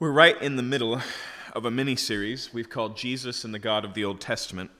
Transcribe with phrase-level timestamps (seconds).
[0.00, 1.02] We're right in the middle
[1.54, 4.70] of a mini series we've called Jesus and the God of the Old Testament.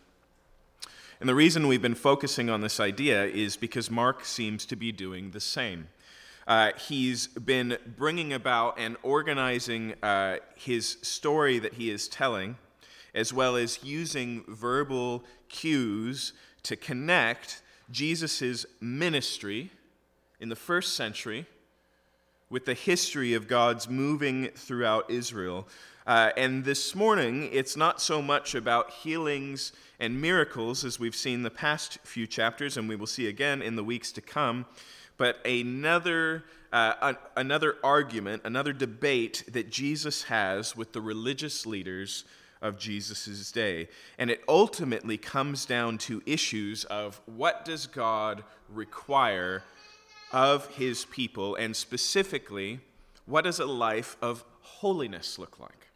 [1.19, 4.93] And the reason we've been focusing on this idea is because Mark seems to be
[4.93, 5.89] doing the same.
[6.47, 12.57] Uh, he's been bringing about and organizing uh, his story that he is telling,
[13.13, 16.33] as well as using verbal cues
[16.63, 17.61] to connect
[17.91, 19.73] Jesus' ministry
[20.39, 21.49] in the first century
[22.51, 25.69] with the history of God's moving throughout Israel.
[26.07, 31.43] Uh, and this morning, it's not so much about healings and miracles as we've seen
[31.43, 34.65] the past few chapters, and we will see again in the weeks to come,
[35.19, 42.25] but another, uh, another argument, another debate that Jesus has with the religious leaders
[42.63, 43.89] of Jesus' day.
[44.17, 49.63] And it ultimately comes down to issues of what does God require
[50.33, 52.81] of his people, and specifically,
[53.27, 55.89] what does a life of holiness look like?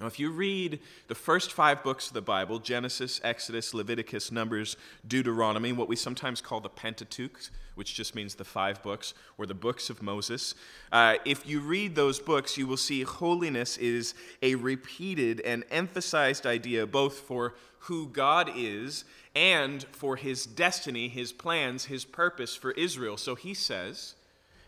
[0.00, 4.76] Now, if you read the first five books of the Bible Genesis, Exodus, Leviticus, Numbers,
[5.06, 9.54] Deuteronomy, what we sometimes call the Pentateuch, which just means the five books, or the
[9.54, 10.54] books of Moses,
[10.92, 16.46] uh, if you read those books, you will see holiness is a repeated and emphasized
[16.46, 19.04] idea both for who God is
[19.38, 23.16] and for his destiny, his plans, his purpose for Israel.
[23.16, 24.16] So he says,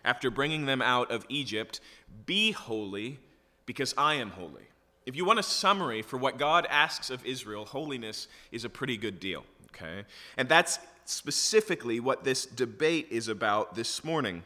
[0.05, 1.81] after bringing them out of Egypt,
[2.25, 3.19] Be holy
[3.67, 4.69] because I am holy.
[5.07, 8.97] If you want a summary for what God asks of Israel, holiness is a pretty
[8.97, 10.05] good deal, okay?
[10.37, 14.45] And that's specifically what this debate is about this morning.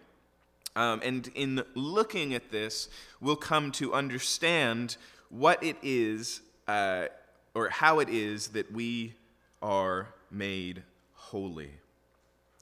[0.75, 2.89] Um, and in looking at this,
[3.21, 4.97] we'll come to understand
[5.29, 7.09] what it is, uh,
[7.55, 9.15] or how it is that we
[9.61, 10.83] are made
[11.15, 11.71] holy.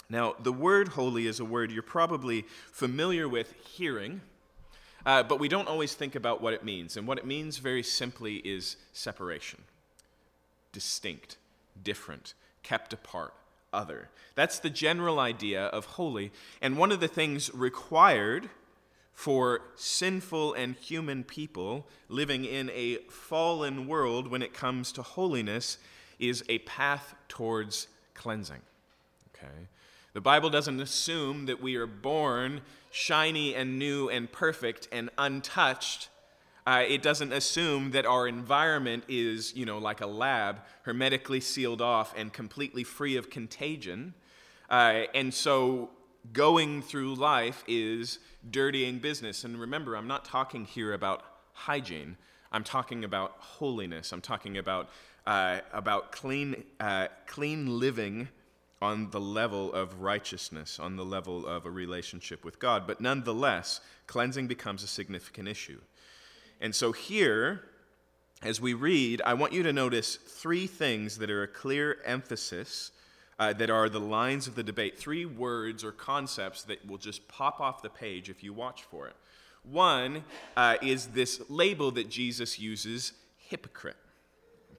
[0.09, 4.21] Now, the word holy is a word you're probably familiar with hearing.
[5.05, 6.97] Uh, but we don't always think about what it means.
[6.97, 9.63] And what it means, very simply, is separation
[10.73, 11.37] distinct,
[11.85, 13.35] different, kept apart,
[13.75, 14.09] other.
[14.35, 16.33] That's the general idea of holy.
[16.63, 18.49] And one of the things required
[19.13, 25.77] for sinful and human people living in a fallen world when it comes to holiness
[26.23, 28.63] is a path towards cleansing.
[29.35, 29.69] Okay?
[30.15, 32.61] The Bible doesn't assume that we are born
[32.91, 36.09] shiny and new and perfect and untouched.
[36.67, 41.81] Uh, it doesn't assume that our environment is, you know, like a lab, hermetically sealed
[41.81, 44.15] off and completely free of contagion.
[44.71, 45.91] Uh, and so
[46.33, 49.43] going through life is dirtying business.
[49.43, 52.17] And remember, I'm not talking here about hygiene.
[52.53, 54.13] I'm talking about holiness.
[54.13, 54.91] I'm talking about,
[55.27, 58.29] uh, about clean, uh, clean living
[58.81, 62.87] on the level of righteousness, on the level of a relationship with God.
[62.87, 65.81] But nonetheless, cleansing becomes a significant issue.
[66.61, 67.63] And so here,
[68.43, 72.91] as we read, I want you to notice three things that are a clear emphasis,
[73.39, 77.27] uh, that are the lines of the debate, three words or concepts that will just
[77.29, 79.17] pop off the page if you watch for it.
[79.65, 80.25] One
[80.57, 83.97] uh, is this label that Jesus uses hypocrite.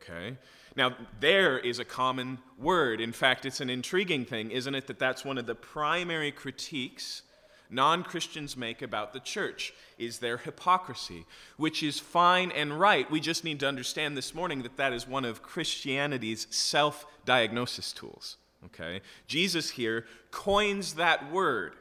[0.03, 0.37] Okay?
[0.75, 2.99] Now, there is a common word.
[2.99, 7.21] In fact, it's an intriguing thing, isn't it, that that's one of the primary critiques
[7.69, 11.25] non Christians make about the church is their hypocrisy,
[11.57, 13.09] which is fine and right.
[13.09, 17.91] We just need to understand this morning that that is one of Christianity's self diagnosis
[17.91, 18.37] tools.
[18.65, 19.01] Okay?
[19.27, 21.73] Jesus here coins that word.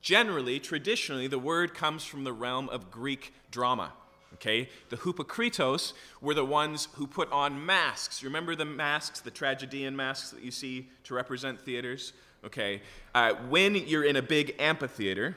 [0.00, 3.92] Generally, traditionally, the word comes from the realm of Greek drama.
[4.34, 4.68] Okay?
[4.90, 8.22] The Hypokritos were the ones who put on masks.
[8.22, 12.12] Remember the masks, the tragedian masks that you see to represent theaters?
[12.44, 12.82] Okay?
[13.14, 15.36] Uh, when you're in a big amphitheater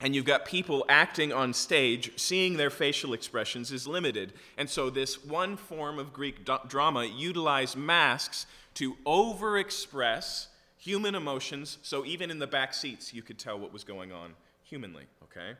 [0.00, 4.32] and you've got people acting on stage, seeing their facial expressions is limited.
[4.56, 10.46] And so, this one form of Greek drama utilized masks to overexpress
[10.78, 14.32] human emotions, so even in the back seats, you could tell what was going on
[14.62, 15.04] humanly.
[15.24, 15.52] Okay?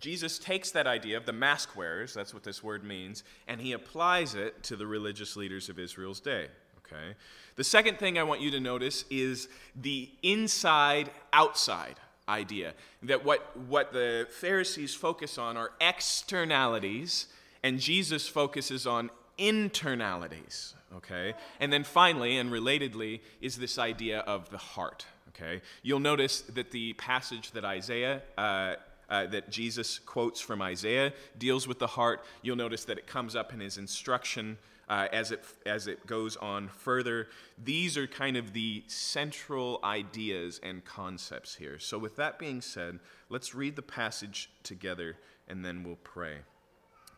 [0.00, 3.72] Jesus takes that idea of the mask wearers, that's what this word means, and he
[3.72, 6.48] applies it to the religious leaders of Israel's day.
[6.78, 7.14] Okay?
[7.56, 11.96] The second thing I want you to notice is the inside outside
[12.28, 12.72] idea.
[13.02, 17.26] That what, what the Pharisees focus on are externalities,
[17.62, 20.72] and Jesus focuses on internalities.
[20.96, 21.34] Okay?
[21.60, 25.04] And then finally, and relatedly, is this idea of the heart.
[25.28, 25.60] Okay?
[25.82, 28.76] You'll notice that the passage that Isaiah uh,
[29.10, 32.24] uh, that Jesus quotes from Isaiah deals with the heart.
[32.42, 34.56] You'll notice that it comes up in his instruction
[34.88, 37.28] uh, as, it, as it goes on further.
[37.62, 41.78] These are kind of the central ideas and concepts here.
[41.78, 42.98] So, with that being said,
[43.28, 45.16] let's read the passage together
[45.48, 46.38] and then we'll pray.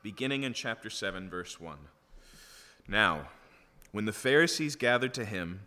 [0.02, 1.76] beginning in chapter 7, verse 1.
[2.88, 3.28] Now,
[3.92, 5.66] when the Pharisees gathered to him,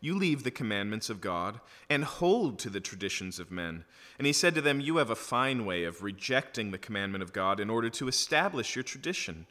[0.00, 3.84] You leave the commandments of God and hold to the traditions of men.
[4.18, 7.32] And he said to them, You have a fine way of rejecting the commandment of
[7.32, 9.46] God in order to establish your tradition.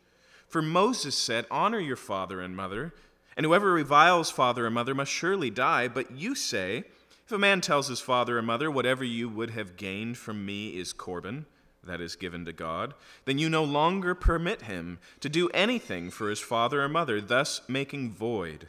[0.47, 2.93] For Moses said, Honor your father and mother,
[3.35, 5.87] and whoever reviles father and mother must surely die.
[5.87, 6.83] But you say,
[7.25, 10.77] If a man tells his father or mother, Whatever you would have gained from me
[10.77, 11.45] is Corban,
[11.83, 12.93] that is given to God,
[13.25, 17.61] then you no longer permit him to do anything for his father or mother, thus
[17.67, 18.67] making void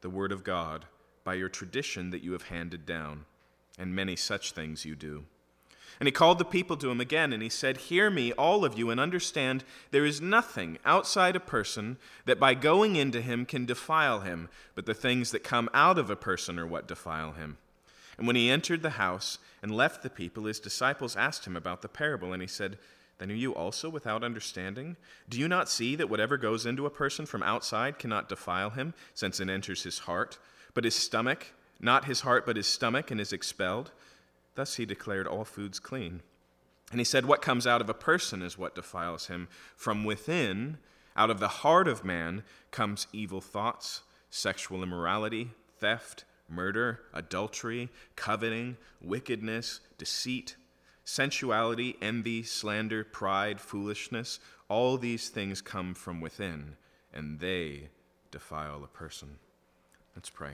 [0.00, 0.86] the word of God
[1.24, 3.24] by your tradition that you have handed down.
[3.78, 5.24] And many such things you do.
[6.00, 8.78] And he called the people to him again, and he said, Hear me, all of
[8.78, 13.66] you, and understand there is nothing outside a person that by going into him can
[13.66, 17.58] defile him, but the things that come out of a person are what defile him.
[18.18, 21.82] And when he entered the house and left the people, his disciples asked him about
[21.82, 22.78] the parable, and he said,
[23.18, 24.96] Then are you also without understanding?
[25.28, 28.94] Do you not see that whatever goes into a person from outside cannot defile him,
[29.14, 30.38] since it enters his heart,
[30.74, 31.48] but his stomach,
[31.80, 33.92] not his heart, but his stomach, and is expelled?
[34.54, 36.22] Thus he declared all foods clean.
[36.90, 39.48] And he said, What comes out of a person is what defiles him.
[39.76, 40.78] From within,
[41.16, 48.76] out of the heart of man, comes evil thoughts, sexual immorality, theft murder, adultery, coveting,
[49.00, 50.56] wickedness, deceit,
[51.04, 54.38] sensuality, envy, slander, pride, foolishness.
[54.68, 56.76] All these things come from within,
[57.12, 57.88] and they
[58.30, 59.38] defile a person.
[60.14, 60.52] Let's pray.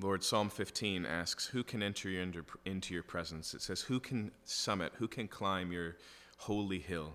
[0.00, 3.52] Lord, Psalm 15 asks, Who can enter into, into your presence?
[3.52, 4.92] It says, Who can summit?
[4.98, 5.96] Who can climb your
[6.38, 7.14] holy hill?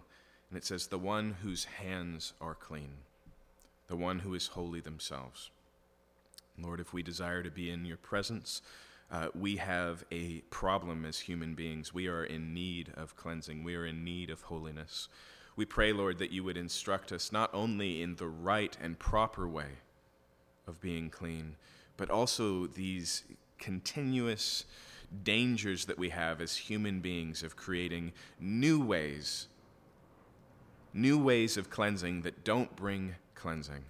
[0.49, 2.95] And it says, The one whose hands are clean,
[3.87, 5.49] the one who is holy themselves.
[6.59, 8.61] Lord, if we desire to be in your presence,
[9.13, 11.93] uh, we have a problem as human beings.
[11.93, 15.07] We are in need of cleansing, we are in need of holiness.
[15.55, 19.47] We pray, Lord, that you would instruct us not only in the right and proper
[19.47, 19.77] way
[20.67, 21.55] of being clean
[21.97, 23.23] but also these
[23.57, 24.65] continuous
[25.23, 29.47] dangers that we have as human beings of creating new ways,
[30.93, 33.83] new ways of cleansing that don't bring cleansing,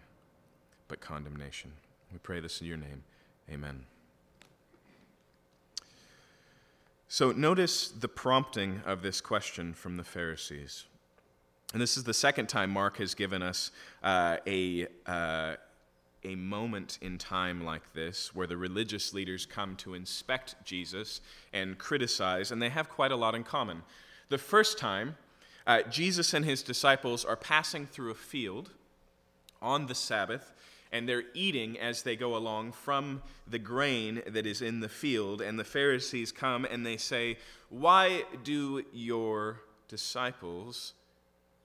[0.88, 1.72] but condemnation.
[2.12, 3.04] We pray this in your name.
[3.50, 3.86] Amen.
[7.14, 10.86] So notice the prompting of this question from the Pharisees.
[11.72, 13.70] And this is the second time Mark has given us
[14.02, 15.58] uh, a, uh,
[16.24, 21.22] a moment in time like this where the religious leaders come to inspect Jesus
[21.54, 23.84] and criticize, and they have quite a lot in common.
[24.30, 25.16] The first time,
[25.68, 28.72] uh, Jesus and his disciples are passing through a field
[29.62, 30.52] on the Sabbath,
[30.94, 35.42] and they're eating as they go along from the grain that is in the field.
[35.42, 37.38] And the Pharisees come and they say,
[37.70, 39.60] Why do your
[39.90, 40.94] disciples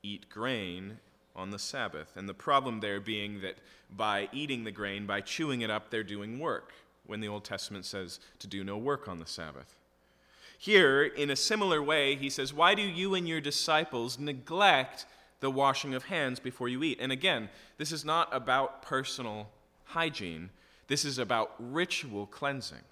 [0.03, 0.99] eat grain
[1.39, 2.17] on the Sabbath.
[2.17, 3.57] And the problem there being that
[3.91, 6.73] by eating the grain, by chewing it up, they're doing work,
[7.07, 9.79] when the Old Testament says to do no work on the Sabbath.
[10.59, 15.07] Here, in a similar way, he says, Why do you and your disciples neglect
[15.41, 16.99] the washing of hands before you eat?
[17.01, 19.49] And again, this is not about personal
[19.85, 20.51] hygiene,
[20.89, 22.85] this is about ritual cleansing.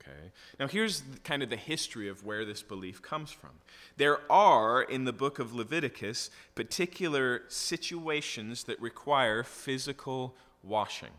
[0.00, 0.30] Okay.
[0.60, 3.50] Now, here's kind of the history of where this belief comes from.
[3.96, 11.10] There are, in the book of Leviticus, particular situations that require physical washing.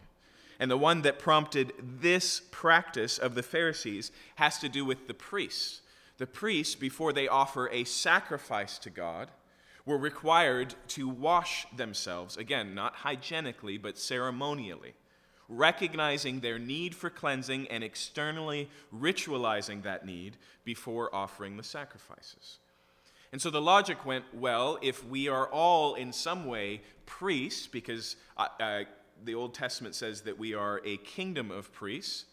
[0.60, 5.14] And the one that prompted this practice of the Pharisees has to do with the
[5.14, 5.82] priests.
[6.18, 9.30] The priests, before they offer a sacrifice to God,
[9.88, 14.94] were required to wash themselves, again, not hygienically, but ceremonially
[15.50, 22.60] recognizing their need for cleansing and externally ritualizing that need before offering the sacrifices.
[23.32, 28.16] And so the logic went well, if we are all in some way priests, because
[28.38, 28.84] uh, uh,
[29.24, 32.26] the Old Testament says that we are a kingdom of priests,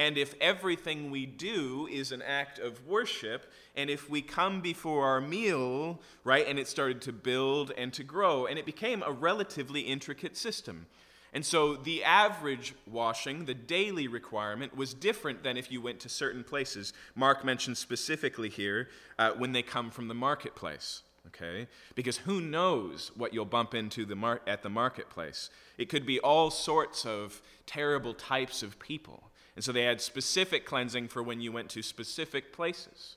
[0.00, 5.04] and if everything we do is an act of worship, and if we come before
[5.04, 9.12] our meal, right, and it started to build and to grow, and it became a
[9.12, 10.86] relatively intricate system.
[11.34, 16.08] And so the average washing, the daily requirement, was different than if you went to
[16.08, 16.94] certain places.
[17.14, 18.88] Mark mentions specifically here
[19.18, 21.02] uh, when they come from the marketplace.
[21.26, 21.68] Okay?
[21.94, 25.50] Because who knows what you'll bump into the mar- at the marketplace?
[25.76, 29.29] It could be all sorts of terrible types of people.
[29.60, 33.16] And so they had specific cleansing for when you went to specific places.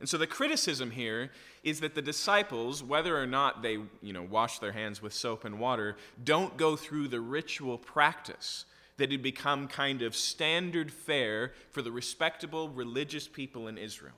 [0.00, 1.30] And so the criticism here
[1.64, 5.46] is that the disciples, whether or not they you know, wash their hands with soap
[5.46, 8.66] and water, don't go through the ritual practice
[8.98, 14.12] that had become kind of standard fare for the respectable religious people in Israel.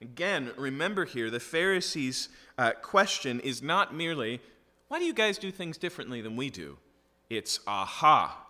[0.00, 4.40] Again, remember here, the Pharisees' uh, question is not merely,
[4.88, 6.78] why do you guys do things differently than we do?
[7.28, 8.45] It's, aha,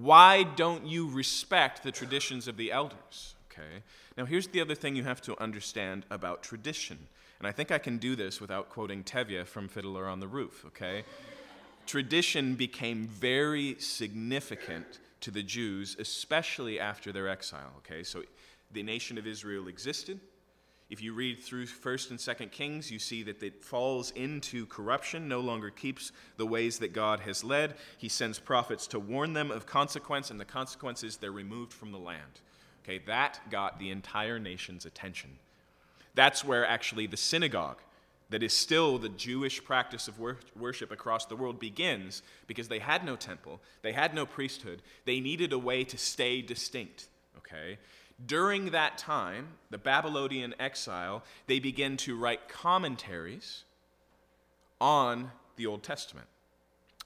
[0.00, 3.34] why don't you respect the traditions of the elders?
[3.50, 3.82] Okay.
[4.16, 6.98] Now, here's the other thing you have to understand about tradition.
[7.40, 10.64] And I think I can do this without quoting Tevye from Fiddler on the Roof,
[10.66, 11.04] okay?
[11.86, 18.02] Tradition became very significant to the Jews, especially after their exile, okay?
[18.04, 18.22] So
[18.72, 20.20] the nation of Israel existed.
[20.90, 25.28] If you read through 1st and 2nd Kings, you see that it falls into corruption,
[25.28, 27.74] no longer keeps the ways that God has led.
[27.98, 31.92] He sends prophets to warn them of consequence, and the consequence is they're removed from
[31.92, 32.40] the land.
[32.82, 35.38] Okay, that got the entire nation's attention.
[36.14, 37.82] That's where actually the synagogue,
[38.30, 40.18] that is still the Jewish practice of
[40.56, 45.20] worship across the world, begins because they had no temple, they had no priesthood, they
[45.20, 47.08] needed a way to stay distinct.
[47.36, 47.78] Okay?
[48.24, 53.64] During that time, the Babylonian exile, they begin to write commentaries
[54.80, 56.26] on the Old Testament.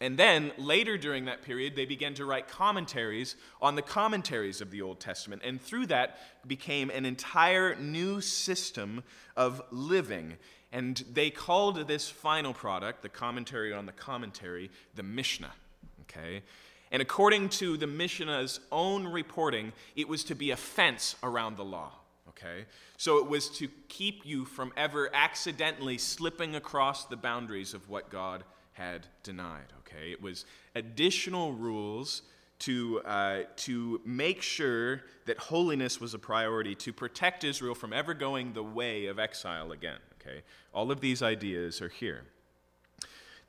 [0.01, 4.73] And then later during that period, they began to write commentaries on the commentaries of
[4.73, 5.43] the Old Testament.
[5.45, 9.05] And through that became an entire new system
[9.37, 10.39] of living.
[10.73, 15.53] And they called this final product, the commentary on the commentary, the Mishnah.
[16.03, 16.43] Okay?
[16.93, 21.65] And according to the Mishnah's own reporting, it was to be a fence around the
[21.65, 21.91] law.
[22.29, 22.67] Okay?
[22.97, 28.11] So it was to keep you from ever accidentally slipping across the boundaries of what
[28.11, 29.73] God had denied.
[29.81, 30.45] Okay, it was
[30.75, 32.23] additional rules
[32.61, 38.15] to, uh, to make sure that holiness was a priority, to protect Israel from ever
[38.15, 39.99] going the way of exile again.
[40.21, 42.23] Okay, all of these ideas are here.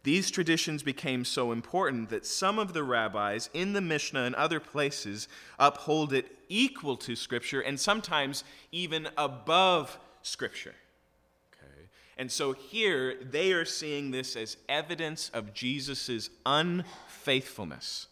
[0.03, 4.59] These traditions became so important that some of the rabbis in the Mishnah and other
[4.59, 10.75] places uphold it equal to Scripture and sometimes even above Scripture.
[12.17, 18.07] And so here they are seeing this as evidence of Jesus' unfaithfulness,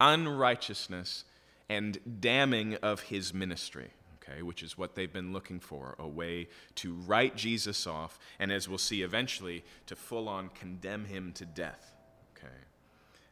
[0.00, 1.24] unrighteousness,
[1.68, 3.90] and damning of his ministry,
[4.28, 8.50] okay, which is what they've been looking for a way to write Jesus off, and
[8.52, 11.92] as we'll see eventually, to full on condemn him to death.
[12.36, 12.52] Okay.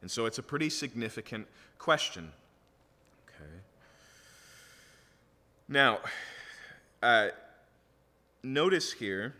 [0.00, 1.46] And so it's a pretty significant
[1.78, 2.32] question.
[3.28, 3.50] Okay.
[5.68, 6.00] Now,
[7.02, 7.28] uh,
[8.42, 9.34] notice here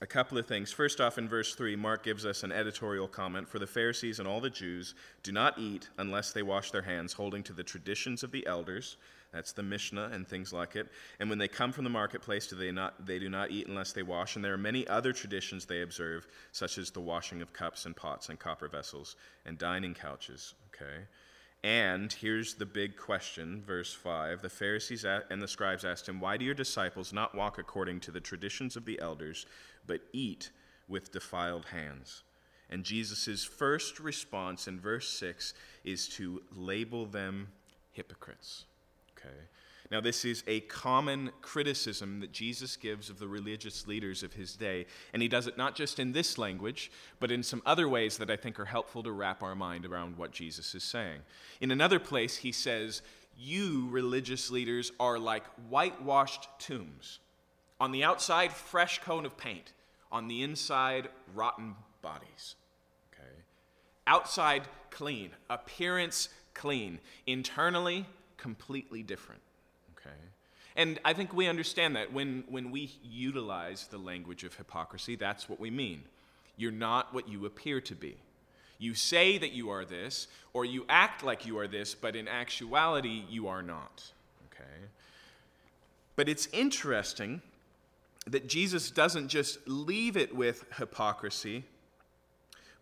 [0.00, 0.70] a couple of things.
[0.70, 4.28] First off, in verse 3, Mark gives us an editorial comment For the Pharisees and
[4.28, 8.22] all the Jews do not eat unless they wash their hands, holding to the traditions
[8.22, 8.96] of the elders.
[9.32, 10.88] That's the Mishnah and things like it.
[11.20, 13.92] And when they come from the marketplace, do they, not, they do not eat unless
[13.92, 14.36] they wash.
[14.36, 17.94] And there are many other traditions they observe, such as the washing of cups and
[17.94, 20.54] pots and copper vessels and dining couches.
[20.74, 21.04] Okay?
[21.62, 24.42] And here's the big question, verse 5.
[24.42, 28.10] The Pharisees and the scribes asked him, Why do your disciples not walk according to
[28.10, 29.44] the traditions of the elders,
[29.86, 30.50] but eat
[30.86, 32.22] with defiled hands?
[32.70, 35.52] And Jesus' first response in verse 6
[35.84, 37.48] is to label them
[37.90, 38.66] hypocrites.
[39.18, 39.34] Okay?
[39.90, 44.54] Now, this is a common criticism that Jesus gives of the religious leaders of his
[44.54, 44.84] day.
[45.14, 48.30] And he does it not just in this language, but in some other ways that
[48.30, 51.20] I think are helpful to wrap our mind around what Jesus is saying.
[51.62, 53.00] In another place, he says,
[53.36, 57.20] You, religious leaders, are like whitewashed tombs.
[57.80, 59.72] On the outside, fresh coat of paint.
[60.12, 62.56] On the inside, rotten bodies.
[63.14, 63.42] Okay?
[64.06, 65.30] Outside, clean.
[65.48, 66.98] Appearance, clean.
[67.26, 68.04] Internally,
[68.38, 69.42] completely different.
[69.98, 70.16] Okay?
[70.76, 75.48] And I think we understand that when, when we utilize the language of hypocrisy, that's
[75.48, 76.02] what we mean.
[76.56, 78.16] You're not what you appear to be.
[78.78, 82.28] You say that you are this, or you act like you are this, but in
[82.28, 84.12] actuality, you are not.
[84.52, 84.86] Okay?
[86.14, 87.42] But it's interesting
[88.26, 91.64] that Jesus doesn't just leave it with hypocrisy,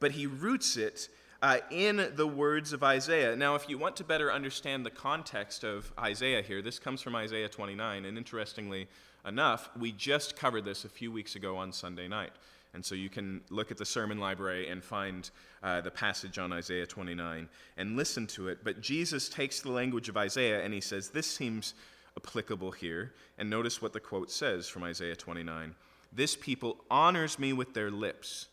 [0.01, 1.09] but he roots it
[1.43, 3.37] uh, in the words of Isaiah.
[3.37, 7.14] Now, if you want to better understand the context of Isaiah here, this comes from
[7.14, 8.88] Isaiah 29, and interestingly
[9.26, 12.33] enough, we just covered this a few weeks ago on Sunday night.
[12.75, 15.31] And so you can look at the sermon library and find
[15.62, 18.59] uh, the passage on Isaiah 29 and listen to it.
[18.62, 21.73] But Jesus takes the language of Isaiah and he says, This seems
[22.19, 23.14] applicable here.
[23.38, 25.75] And notice what the quote says from Isaiah 29
[26.12, 28.49] This people honors me with their lips,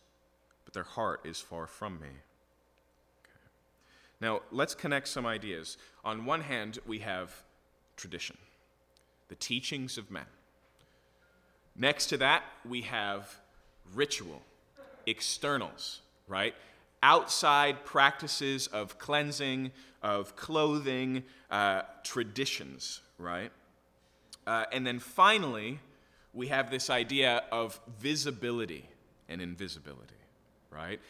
[0.64, 2.08] but their heart is far from me.
[4.20, 5.76] Now, let's connect some ideas.
[6.04, 7.42] On one hand, we have
[7.96, 8.36] tradition,
[9.28, 10.26] the teachings of men.
[11.76, 13.40] Next to that, we have
[13.92, 14.42] ritual,
[15.06, 16.54] externals, right?
[17.02, 23.50] Outside practices of cleansing, of clothing, uh, traditions, right?
[24.46, 25.80] Uh, and then finally,
[26.32, 28.88] we have this idea of visibility
[29.28, 30.14] and invisibility,
[30.70, 31.00] right?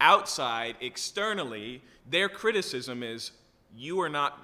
[0.00, 3.32] Outside, externally, their criticism is
[3.76, 4.40] you are not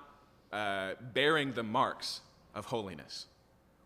[0.53, 2.21] uh, bearing the marks
[2.55, 3.27] of holiness.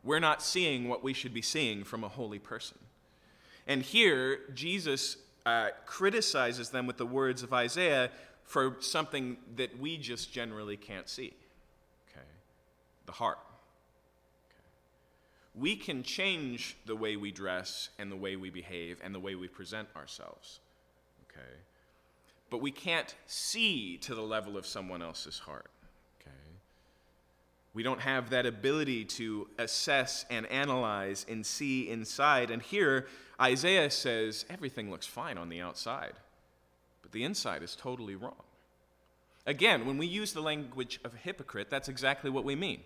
[0.03, 2.79] We're not seeing what we should be seeing from a holy person.
[3.67, 8.11] And here, Jesus uh, criticizes them with the words of Isaiah
[8.43, 11.35] for something that we just generally can't see
[12.11, 12.27] okay?
[13.07, 13.39] the heart.
[14.49, 14.65] Okay?
[15.55, 19.35] We can change the way we dress and the way we behave and the way
[19.35, 20.61] we present ourselves.
[21.31, 21.47] Okay?
[22.51, 25.71] But we can't see to the level of someone else's heart.
[26.21, 26.35] okay?
[27.75, 32.51] We don't have that ability to assess and analyze and see inside.
[32.51, 33.07] And here,
[33.41, 36.15] Isaiah says everything looks fine on the outside,
[37.03, 38.43] but the inside is totally wrong.
[39.47, 42.81] Again, when we use the language of hypocrite, that's exactly what we mean.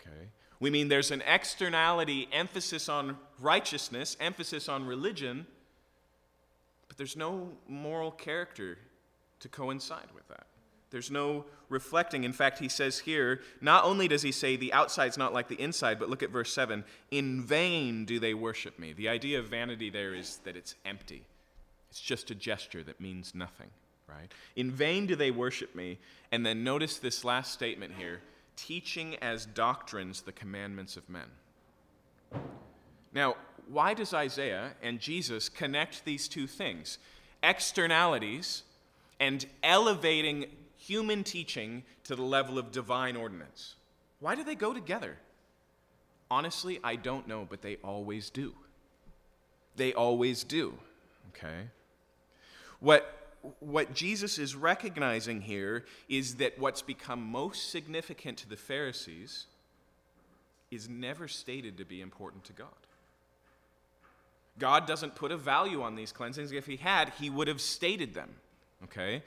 [0.00, 0.28] Okay?
[0.60, 5.46] We mean there's an externality, emphasis on righteousness, emphasis on religion,
[6.98, 8.76] there's no moral character
[9.40, 10.46] to coincide with that.
[10.90, 12.24] There's no reflecting.
[12.24, 15.60] In fact, he says here, not only does he say the outside's not like the
[15.60, 18.92] inside, but look at verse 7 In vain do they worship me.
[18.92, 21.24] The idea of vanity there is that it's empty,
[21.90, 23.70] it's just a gesture that means nothing,
[24.06, 24.32] right?
[24.56, 25.98] In vain do they worship me.
[26.32, 28.20] And then notice this last statement here
[28.56, 31.28] teaching as doctrines the commandments of men.
[33.12, 33.36] Now,
[33.70, 36.98] why does Isaiah and Jesus connect these two things?
[37.42, 38.62] Externalities
[39.20, 43.74] and elevating human teaching to the level of divine ordinance.
[44.20, 45.16] Why do they go together?
[46.30, 48.54] Honestly, I don't know, but they always do.
[49.76, 50.74] They always do.
[51.30, 51.68] Okay?
[52.80, 53.14] What
[53.60, 59.46] what Jesus is recognizing here is that what's become most significant to the Pharisees
[60.72, 62.87] is never stated to be important to God.
[64.58, 66.52] God doesn't put a value on these cleansings.
[66.52, 68.30] If He had, He would have stated them.
[68.84, 69.22] Okay?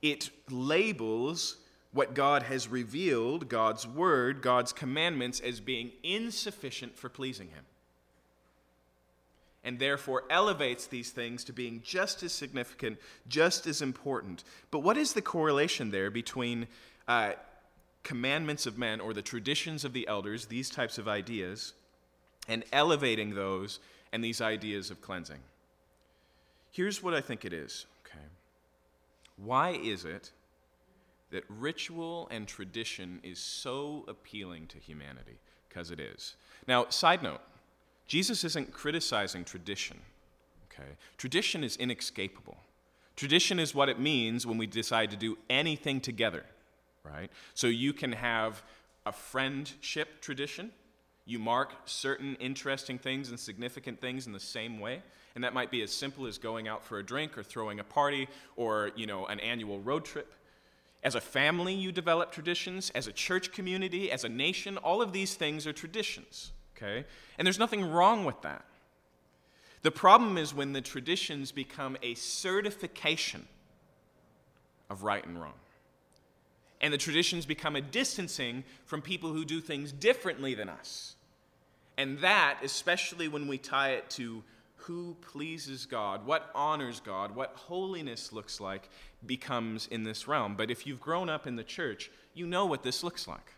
[0.00, 1.56] It labels
[1.92, 7.64] what God has revealed, God's word, God's commandments, as being insufficient for pleasing Him.
[9.64, 14.42] And therefore elevates these things to being just as significant, just as important.
[14.70, 16.66] But what is the correlation there between
[17.06, 17.32] uh,
[18.02, 21.74] commandments of men or the traditions of the elders, these types of ideas,
[22.48, 23.78] and elevating those
[24.12, 25.40] and these ideas of cleansing?
[26.70, 28.24] Here's what I think it is okay?
[29.36, 30.30] why is it
[31.30, 35.38] that ritual and tradition is so appealing to humanity?
[35.68, 36.36] Because it is.
[36.66, 37.40] Now, side note
[38.06, 39.98] Jesus isn't criticizing tradition.
[40.70, 40.90] Okay?
[41.16, 42.58] Tradition is inescapable.
[43.16, 46.44] Tradition is what it means when we decide to do anything together,
[47.04, 47.30] right?
[47.54, 48.62] So you can have
[49.04, 50.72] a friendship tradition.
[51.24, 55.02] You mark certain interesting things and significant things in the same way.
[55.34, 57.84] And that might be as simple as going out for a drink or throwing a
[57.84, 60.32] party or, you know, an annual road trip.
[61.02, 62.90] As a family, you develop traditions.
[62.94, 67.04] As a church community, as a nation, all of these things are traditions, okay?
[67.38, 68.64] And there's nothing wrong with that.
[69.82, 73.48] The problem is when the traditions become a certification
[74.88, 75.54] of right and wrong.
[76.82, 81.14] And the traditions become a distancing from people who do things differently than us.
[81.96, 84.42] And that, especially when we tie it to
[84.76, 88.88] who pleases God, what honors God, what holiness looks like,
[89.24, 90.56] becomes in this realm.
[90.56, 93.52] But if you've grown up in the church, you know what this looks like.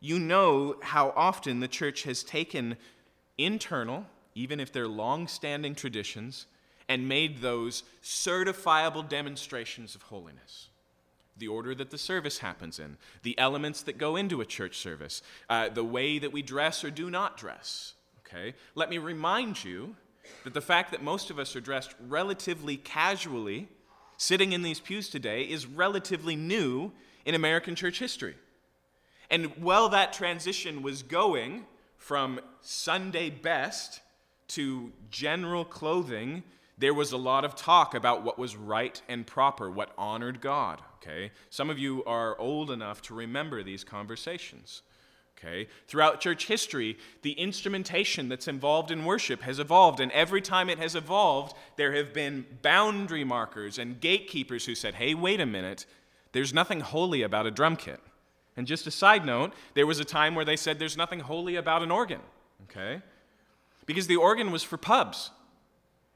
[0.00, 2.76] You know how often the church has taken
[3.38, 6.46] internal, even if they're long standing traditions,
[6.88, 10.69] and made those certifiable demonstrations of holiness
[11.40, 15.22] the order that the service happens in, the elements that go into a church service,
[15.48, 17.94] uh, the way that we dress or do not dress,
[18.30, 18.54] Okay?
[18.74, 19.96] Let me remind you
[20.44, 23.68] that the fact that most of us are dressed relatively casually,
[24.16, 26.92] sitting in these pews today, is relatively new
[27.24, 28.36] in American church history.
[29.30, 34.00] And while that transition was going from Sunday best
[34.48, 36.42] to general clothing,
[36.80, 40.80] there was a lot of talk about what was right and proper, what honored God.
[40.96, 41.30] Okay?
[41.50, 44.82] Some of you are old enough to remember these conversations.
[45.38, 45.68] Okay?
[45.86, 50.78] Throughout church history, the instrumentation that's involved in worship has evolved, and every time it
[50.78, 55.86] has evolved, there have been boundary markers and gatekeepers who said, hey, wait a minute,
[56.32, 58.00] there's nothing holy about a drum kit.
[58.56, 61.56] And just a side note, there was a time where they said there's nothing holy
[61.56, 62.20] about an organ,
[62.64, 63.00] okay?
[63.86, 65.30] Because the organ was for pubs.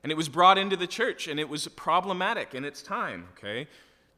[0.05, 3.67] And it was brought into the church and it was problematic in its time, okay?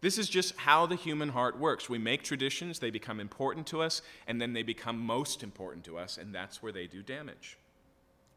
[0.00, 1.88] This is just how the human heart works.
[1.88, 5.96] We make traditions, they become important to us, and then they become most important to
[5.96, 7.56] us, and that's where they do damage.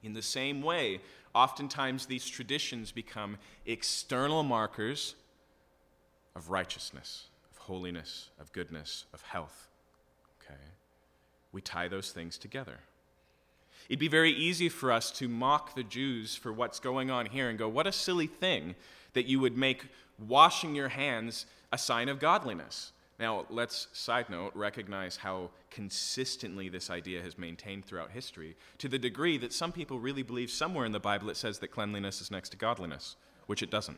[0.04, 1.02] In the same way,
[1.34, 5.16] oftentimes these traditions become external markers
[6.36, 9.68] of righteousness, of holiness, of goodness, of health.
[10.42, 10.62] Okay?
[11.52, 12.78] We tie those things together.
[13.90, 17.50] It'd be very easy for us to mock the Jews for what's going on here
[17.50, 18.76] and go, what a silly thing
[19.14, 19.88] that you would make
[20.20, 22.92] washing your hands a sign of godliness.
[23.20, 29.00] Now, let's, side note, recognize how consistently this idea has maintained throughout history, to the
[29.00, 32.32] degree that some people really believe somewhere in the Bible it says that cleanliness is
[32.32, 33.16] next to godliness,
[33.48, 33.98] which it doesn't.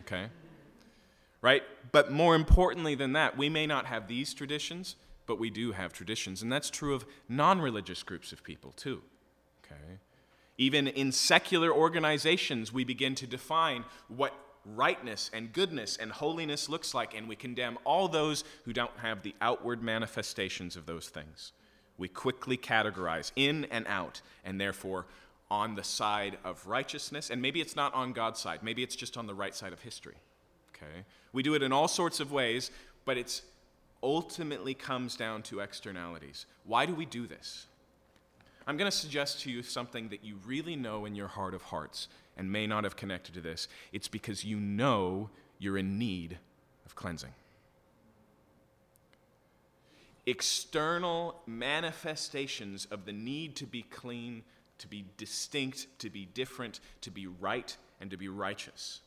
[0.00, 0.28] Okay?
[1.40, 1.62] Right?
[1.92, 5.92] But more importantly than that, we may not have these traditions, but we do have
[5.92, 6.42] traditions.
[6.42, 9.02] And that's true of non religious groups of people, too.
[9.70, 9.98] Okay?
[10.56, 16.94] Even in secular organizations, we begin to define what rightness and goodness and holiness looks
[16.94, 21.52] like, and we condemn all those who don't have the outward manifestations of those things.
[21.96, 25.06] We quickly categorize in and out, and therefore
[25.50, 29.16] on the side of righteousness, and maybe it's not on God's side, maybe it's just
[29.16, 30.16] on the right side of history.
[30.74, 31.04] Okay?
[31.32, 32.70] We do it in all sorts of ways,
[33.04, 33.42] but it's
[34.02, 36.46] ultimately comes down to externalities.
[36.64, 37.66] Why do we do this?
[38.68, 41.62] I'm going to suggest to you something that you really know in your heart of
[41.62, 43.66] hearts and may not have connected to this.
[43.92, 46.36] It's because you know you're in need
[46.84, 47.32] of cleansing.
[50.26, 54.42] External manifestations of the need to be clean,
[54.76, 59.00] to be distinct, to be different, to be right, and to be righteous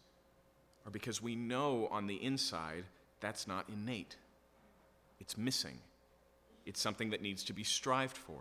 [0.88, 2.86] are because we know on the inside
[3.19, 4.15] that's not innate.
[5.19, 5.78] It's missing.
[6.65, 8.39] It's something that needs to be strived for.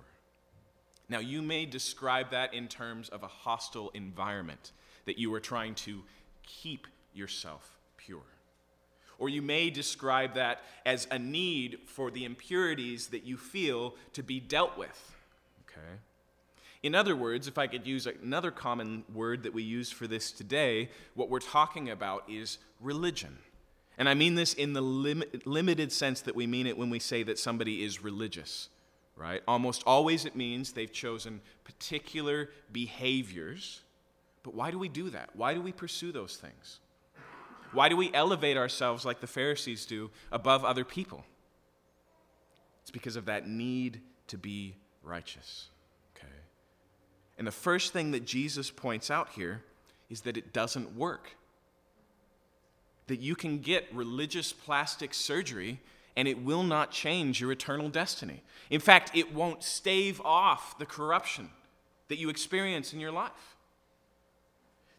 [1.11, 4.71] Now, you may describe that in terms of a hostile environment,
[5.07, 6.03] that you are trying to
[6.47, 8.23] keep yourself pure.
[9.19, 14.23] Or you may describe that as a need for the impurities that you feel to
[14.23, 15.17] be dealt with.
[15.69, 15.99] Okay?
[16.83, 20.31] In other words, if I could use another common word that we use for this
[20.31, 23.37] today, what we're talking about is religion.
[23.99, 27.01] And I mean this in the lim- limited sense that we mean it when we
[27.01, 28.69] say that somebody is religious,
[29.21, 29.43] right?
[29.47, 33.83] Almost always it means they've chosen particular behaviors.
[34.43, 35.31] But why do we do that?
[35.35, 36.81] Why do we pursue those things?
[37.73, 41.25] Why do we elevate ourselves like the Pharisees do above other people?
[42.83, 45.69] It's because of that need to be righteous.
[46.17, 46.33] Okay?
[47.39, 49.63] And the first thing that Jesus points out here
[50.09, 51.37] is that it doesn't work
[53.07, 55.81] that you can get religious plastic surgery
[56.17, 58.43] and it will not change your eternal destiny.
[58.69, 61.51] In fact, it won't stave off the corruption
[62.09, 63.57] that you experience in your life.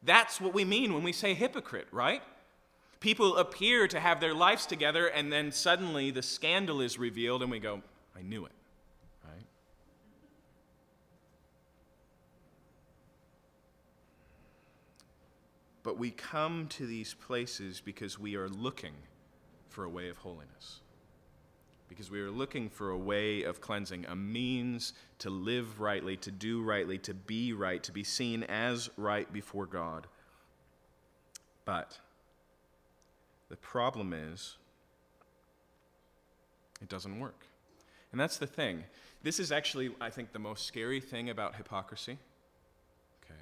[0.04, 2.24] That's what we mean when we say hypocrite, right?
[3.00, 7.52] People appear to have their lives together, and then suddenly the scandal is revealed, and
[7.52, 7.82] we go,
[8.16, 8.52] I knew it.
[9.24, 9.46] Right?
[15.84, 18.94] But we come to these places because we are looking
[19.70, 20.81] for a way of holiness.
[22.02, 26.32] Because we are looking for a way of cleansing, a means to live rightly, to
[26.32, 30.08] do rightly, to be right, to be seen as right before God.
[31.64, 32.00] But
[33.50, 34.58] the problem is,
[36.82, 37.46] it doesn't work.
[38.12, 38.86] And that's the thing.
[39.22, 42.18] This is actually, I think, the most scary thing about hypocrisy.
[43.24, 43.42] Okay?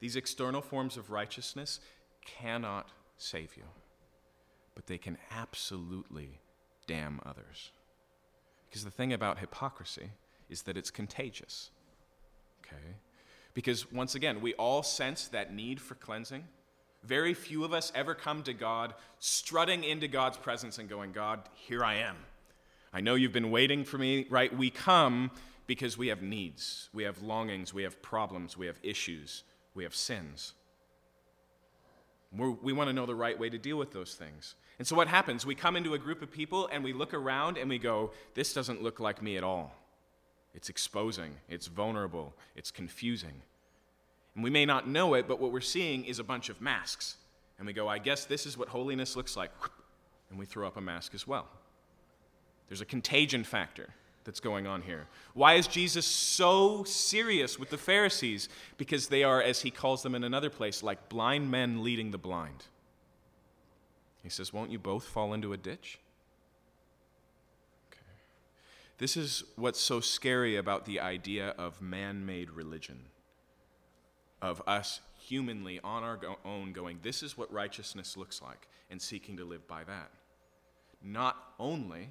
[0.00, 1.78] These external forms of righteousness
[2.26, 3.66] cannot save you,
[4.74, 6.40] but they can absolutely
[6.88, 7.70] damn others.
[8.70, 10.10] Because the thing about hypocrisy
[10.48, 11.70] is that it's contagious.
[12.64, 12.94] Okay?
[13.52, 16.44] Because once again, we all sense that need for cleansing.
[17.02, 21.40] Very few of us ever come to God strutting into God's presence and going, God,
[21.54, 22.16] here I am.
[22.92, 24.56] I know you've been waiting for me, right?
[24.56, 25.30] We come
[25.66, 29.94] because we have needs, we have longings, we have problems, we have issues, we have
[29.94, 30.54] sins.
[32.36, 34.54] We're, we want to know the right way to deal with those things.
[34.80, 35.44] And so, what happens?
[35.44, 38.54] We come into a group of people and we look around and we go, This
[38.54, 39.74] doesn't look like me at all.
[40.54, 43.42] It's exposing, it's vulnerable, it's confusing.
[44.34, 47.18] And we may not know it, but what we're seeing is a bunch of masks.
[47.58, 49.50] And we go, I guess this is what holiness looks like.
[50.30, 51.46] And we throw up a mask as well.
[52.68, 53.90] There's a contagion factor
[54.24, 55.08] that's going on here.
[55.34, 58.48] Why is Jesus so serious with the Pharisees?
[58.78, 62.18] Because they are, as he calls them in another place, like blind men leading the
[62.18, 62.64] blind.
[64.22, 65.98] He says, Won't you both fall into a ditch?
[67.90, 68.00] Okay.
[68.98, 73.06] This is what's so scary about the idea of man made religion,
[74.42, 79.36] of us humanly on our own going, This is what righteousness looks like, and seeking
[79.36, 80.10] to live by that.
[81.02, 82.10] Not only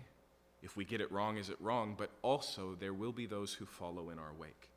[0.61, 1.95] if we get it wrong, is it wrong?
[1.97, 4.69] But also, there will be those who follow in our wake.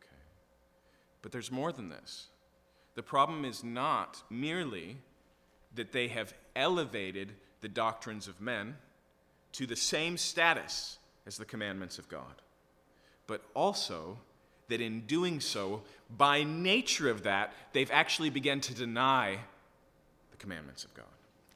[0.00, 0.22] Okay.
[1.22, 2.28] But there's more than this.
[2.94, 4.96] The problem is not merely
[5.76, 8.76] that they have elevated the doctrines of men
[9.52, 12.42] to the same status as the commandments of God,
[13.26, 14.18] but also
[14.68, 15.82] that in doing so,
[16.16, 19.38] by nature of that, they've actually begun to deny
[20.30, 21.06] the commandments of God.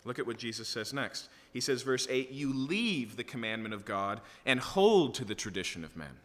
[0.04, 1.28] Look at what Jesus says next.
[1.52, 5.84] He says, verse 8, You leave the commandment of God and hold to the tradition
[5.84, 6.18] of men.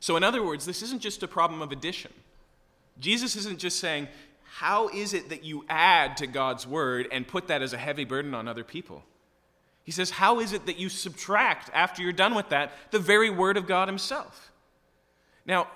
[0.00, 2.12] So, in other words, this isn't just a problem of addition.
[2.98, 4.08] Jesus isn't just saying,
[4.56, 8.04] How is it that you add to God's word and put that as a heavy
[8.04, 9.02] burden on other people?
[9.82, 13.30] He says, How is it that you subtract, after you're done with that, the very
[13.30, 14.52] word of God Himself?
[15.46, 15.68] Now,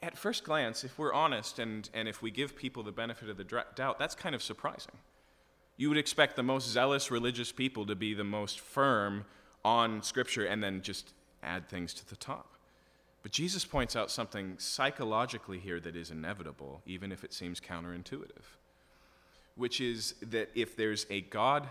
[0.00, 3.36] at first glance, if we're honest and, and if we give people the benefit of
[3.36, 4.94] the doubt, that's kind of surprising.
[5.76, 9.24] You would expect the most zealous religious people to be the most firm
[9.64, 12.49] on Scripture and then just add things to the top.
[13.22, 18.44] But Jesus points out something psychologically here that is inevitable, even if it seems counterintuitive,
[19.56, 21.68] which is that if there's a God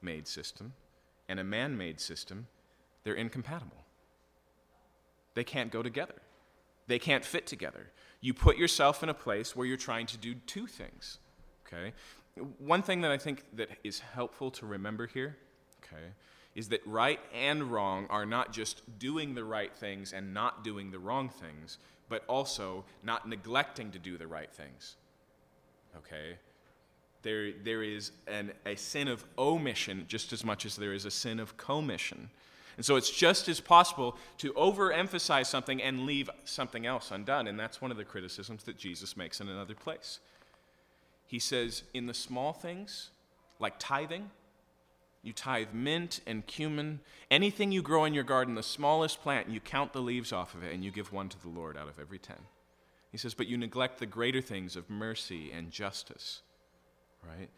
[0.00, 0.74] made system
[1.28, 2.46] and a man made system,
[3.02, 3.84] they're incompatible.
[5.34, 6.22] They can't go together,
[6.86, 7.90] they can't fit together.
[8.20, 11.18] You put yourself in a place where you're trying to do two things.
[11.66, 11.92] Okay?
[12.58, 15.36] One thing that I think that is helpful to remember here,
[15.82, 16.12] okay,
[16.54, 20.90] is that right and wrong are not just doing the right things and not doing
[20.90, 24.96] the wrong things, but also not neglecting to do the right things.
[25.96, 26.36] Okay?
[27.22, 31.10] There, there is an, a sin of omission just as much as there is a
[31.10, 32.28] sin of commission.
[32.76, 37.46] And so it's just as possible to overemphasize something and leave something else undone.
[37.46, 40.20] And that's one of the criticisms that Jesus makes in another place.
[41.26, 43.10] He says, in the small things,
[43.58, 44.30] like tithing,
[45.22, 49.60] you tithe mint and cumin, anything you grow in your garden, the smallest plant, you
[49.60, 51.98] count the leaves off of it and you give one to the Lord out of
[52.00, 52.38] every ten.
[53.10, 56.42] He says, but you neglect the greater things of mercy and justice,
[57.22, 57.50] right?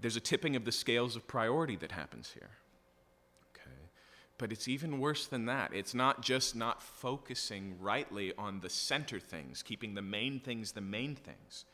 [0.00, 2.50] There's a tipping of the scales of priority that happens here.
[3.54, 3.76] Okay.
[4.38, 5.72] But it's even worse than that.
[5.74, 10.80] It's not just not focusing rightly on the center things, keeping the main things the
[10.80, 11.64] main things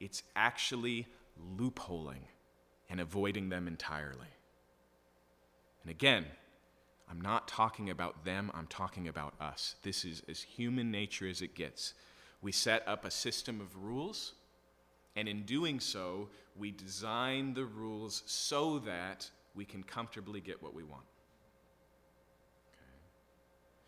[0.00, 1.06] it's actually
[1.56, 2.24] loopholing
[2.88, 4.26] and avoiding them entirely.
[5.82, 6.26] And again,
[7.10, 9.74] I'm not talking about them, I'm talking about us.
[9.82, 11.94] This is as human nature as it gets.
[12.40, 14.34] We set up a system of rules,
[15.16, 20.74] and in doing so, we design the rules so that we can comfortably get what
[20.74, 21.04] we want.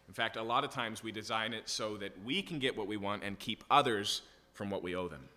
[0.08, 2.86] In fact, a lot of times we design it so that we can get what
[2.86, 5.28] we want and keep others from what we owe them.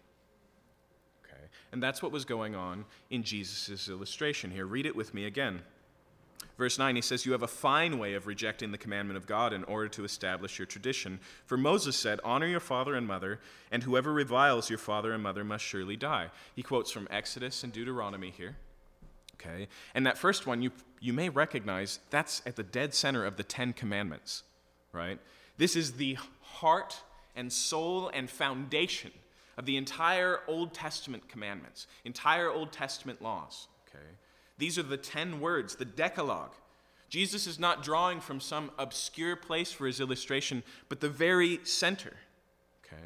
[1.23, 1.43] Okay.
[1.71, 4.65] And that's what was going on in Jesus' illustration here.
[4.65, 5.61] Read it with me again.
[6.57, 9.51] Verse 9, he says, You have a fine way of rejecting the commandment of God
[9.51, 11.19] in order to establish your tradition.
[11.45, 13.39] For Moses said, Honor your father and mother,
[13.71, 16.29] and whoever reviles your father and mother must surely die.
[16.55, 18.55] He quotes from Exodus and Deuteronomy here.
[19.35, 19.67] Okay?
[19.93, 23.43] And that first one, you, you may recognize that's at the dead center of the
[23.43, 24.43] Ten Commandments,
[24.93, 25.19] right?
[25.57, 27.01] This is the heart
[27.35, 29.11] and soul and foundation
[29.57, 33.67] of the entire Old Testament commandments, entire Old Testament laws.
[33.89, 34.05] Okay?
[34.57, 36.53] These are the 10 words, the Decalogue.
[37.09, 42.13] Jesus is not drawing from some obscure place for his illustration, but the very center.
[42.85, 43.03] Okay?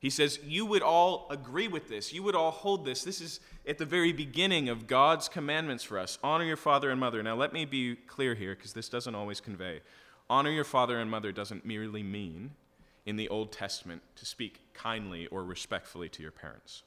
[0.00, 2.12] He says, You would all agree with this.
[2.12, 3.04] You would all hold this.
[3.04, 6.18] This is at the very beginning of God's commandments for us.
[6.22, 7.22] Honor your father and mother.
[7.22, 9.80] Now, let me be clear here, because this doesn't always convey.
[10.28, 12.52] Honor your father and mother doesn't merely mean
[13.04, 16.82] in the Old Testament to speak kindly or respectfully to your parents.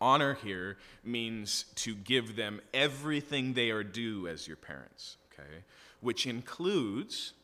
[0.00, 5.64] Honor here means to give them everything they are due as your parents, okay?
[6.00, 7.34] Which includes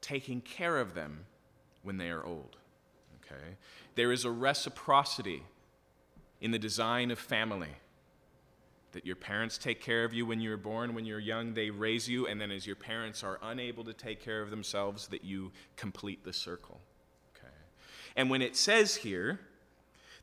[0.00, 1.26] taking care of them
[1.82, 2.56] when they are old.
[3.24, 3.56] Okay?
[3.96, 5.42] There is a reciprocity
[6.40, 7.70] in the design of family.
[8.92, 12.08] That your parents take care of you when you're born, when you're young, they raise
[12.08, 15.52] you, and then as your parents are unable to take care of themselves, that you
[15.76, 16.80] complete the circle.
[17.36, 17.52] Okay?
[18.14, 19.40] And when it says here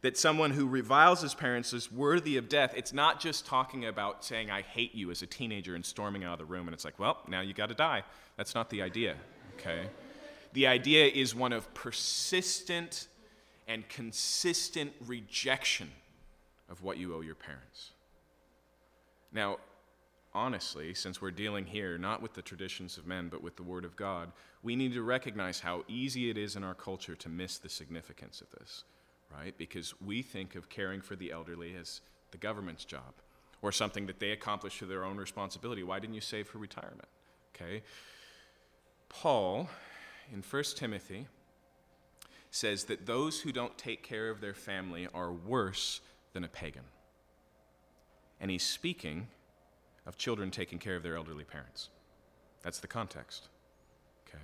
[0.04, 4.24] that someone who reviles his parents is worthy of death, it's not just talking about
[4.24, 6.86] saying, I hate you as a teenager and storming out of the room, and it's
[6.86, 8.04] like, well, now you got to die.
[8.38, 9.16] That's not the idea.
[9.58, 9.88] Okay?
[10.52, 13.08] The idea is one of persistent
[13.68, 15.89] and consistent rejection
[16.70, 17.92] of what you owe your parents.
[19.32, 19.58] Now,
[20.34, 23.86] honestly, since we're dealing here not with the traditions of men, but with the Word
[23.86, 27.58] of God, we need to recognize how easy it is in our culture to miss
[27.58, 28.84] the significance of this,
[29.38, 29.58] right?
[29.58, 33.13] Because we think of caring for the elderly as the government's job
[33.62, 35.84] or something that they accomplish through their own responsibility.
[35.84, 37.08] Why didn't you save for retirement?
[37.56, 37.84] Okay?
[39.10, 39.69] Paul,
[40.32, 41.28] in 1 Timothy,
[42.52, 46.02] says that those who don't take care of their family are worse
[46.34, 46.84] than a pagan.
[48.39, 49.28] And he's speaking
[50.06, 51.89] of children taking care of their elderly parents.
[52.62, 53.48] That's the context.
[54.28, 54.43] Okay?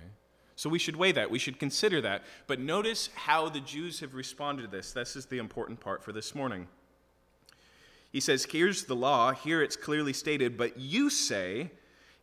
[0.60, 1.30] So we should weigh that.
[1.30, 2.22] We should consider that.
[2.46, 4.92] But notice how the Jews have responded to this.
[4.92, 6.68] This is the important part for this morning.
[8.12, 9.32] He says, Here's the law.
[9.32, 11.70] Here it's clearly stated, but you say,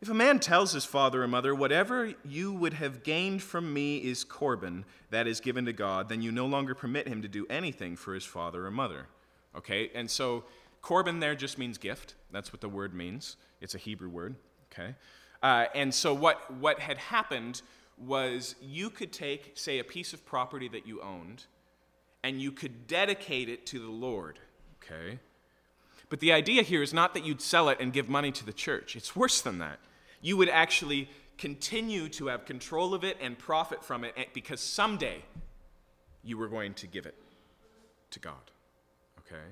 [0.00, 3.96] if a man tells his father or mother, Whatever you would have gained from me
[3.96, 7.44] is Corban, that is given to God, then you no longer permit him to do
[7.50, 9.08] anything for his father or mother.
[9.56, 9.90] Okay?
[9.96, 10.44] And so
[10.80, 12.14] Corban there just means gift.
[12.30, 13.36] That's what the word means.
[13.60, 14.36] It's a Hebrew word.
[14.72, 14.94] Okay?
[15.42, 17.62] Uh, and so what, what had happened
[18.00, 21.44] was you could take, say, a piece of property that you owned,
[22.22, 24.38] and you could dedicate it to the Lord.
[24.82, 25.18] Okay?
[26.08, 28.52] But the idea here is not that you'd sell it and give money to the
[28.52, 28.96] church.
[28.96, 29.78] It's worse than that.
[30.20, 35.22] You would actually continue to have control of it and profit from it because someday
[36.24, 37.14] you were going to give it
[38.10, 38.50] to God.
[39.20, 39.44] Okay?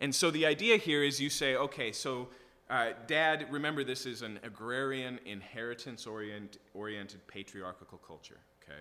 [0.00, 2.28] And so the idea here is you say, okay, so
[2.70, 8.38] uh, dad, remember this is an agrarian, inheritance oriented patriarchal culture.
[8.62, 8.80] Okay?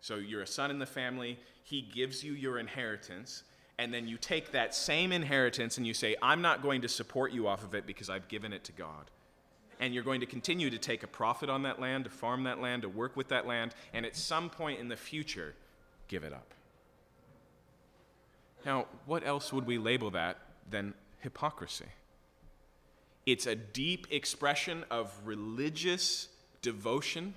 [0.00, 3.42] So you're a son in the family, he gives you your inheritance,
[3.78, 7.32] and then you take that same inheritance and you say, I'm not going to support
[7.32, 9.10] you off of it because I've given it to God.
[9.80, 12.60] And you're going to continue to take a profit on that land, to farm that
[12.60, 15.54] land, to work with that land, and at some point in the future,
[16.08, 16.54] give it up.
[18.66, 20.38] Now, what else would we label that
[20.68, 21.84] than hypocrisy?
[23.28, 26.28] It's a deep expression of religious
[26.62, 27.34] devotion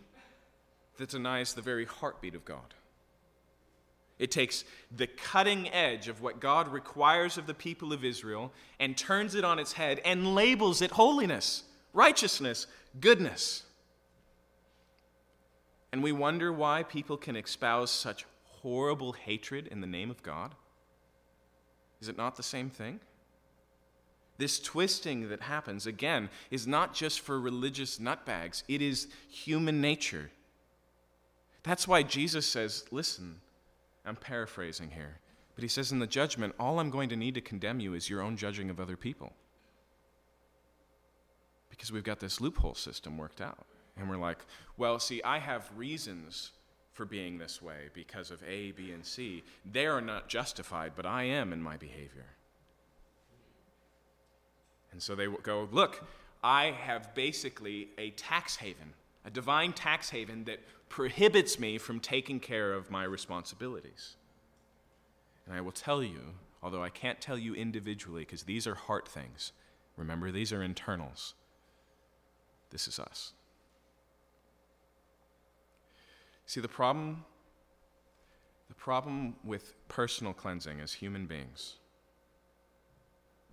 [0.96, 2.74] that denies the very heartbeat of God.
[4.18, 4.64] It takes
[4.96, 9.44] the cutting edge of what God requires of the people of Israel and turns it
[9.44, 12.68] on its head and labels it holiness, righteousness,
[13.02, 13.64] goodness.
[15.92, 20.56] And we wonder why people can espouse such horrible hatred in the name of God.
[22.00, 23.02] Is it not the same thing?
[24.42, 30.32] This twisting that happens, again, is not just for religious nutbags, it is human nature.
[31.62, 33.42] That's why Jesus says, listen,
[34.04, 35.20] I'm paraphrasing here.
[35.54, 38.10] But he says in the judgment, all I'm going to need to condemn you is
[38.10, 39.32] your own judging of other people.
[41.70, 43.68] Because we've got this loophole system worked out.
[43.96, 44.40] And we're like,
[44.76, 46.50] well, see, I have reasons
[46.94, 49.44] for being this way because of A, B, and C.
[49.72, 52.26] They are not justified, but I am in my behavior.
[54.92, 56.04] And so they go, look,
[56.44, 58.94] I have basically a tax haven,
[59.26, 64.16] a divine tax haven that prohibits me from taking care of my responsibilities.
[65.46, 66.20] And I will tell you,
[66.62, 69.54] although I can't tell you individually because these are heart things,
[69.96, 71.36] remember, these are internals.
[72.72, 73.34] This is us.
[76.46, 77.24] See, the problem,
[78.68, 81.78] the problem with personal cleansing as human beings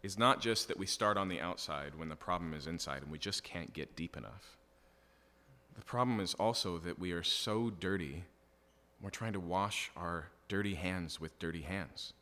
[0.02, 3.10] is not just that we start on the outside when the problem is inside and
[3.10, 4.56] we just can't get deep enough.
[5.76, 8.24] The problem is also that we are so dirty,
[9.00, 12.12] we're trying to wash our dirty hands with dirty hands.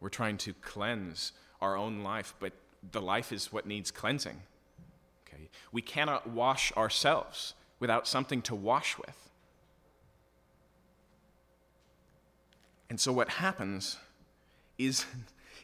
[0.00, 2.52] We're trying to cleanse our own life, but
[2.92, 4.40] the life is what needs cleansing.
[5.26, 5.50] Okay?
[5.72, 9.28] We cannot wash ourselves without something to wash with.
[12.88, 13.98] And so what happens
[14.78, 15.04] is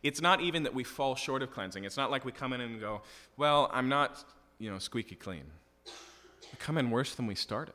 [0.05, 1.85] it's not even that we fall short of cleansing.
[1.85, 3.01] It's not like we come in and go,
[3.39, 4.23] well, I'm not,
[4.59, 5.45] you know, squeaky clean.
[5.87, 7.75] We come in worse than we started.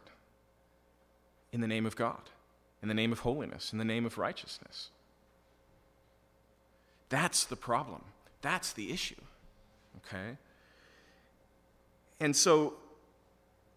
[1.51, 2.21] In the name of God,
[2.83, 4.91] in the name of holiness, in the name of righteousness.
[7.09, 8.03] That's the problem.
[8.43, 9.15] That's the issue.
[9.97, 10.37] Okay?
[12.19, 12.75] And so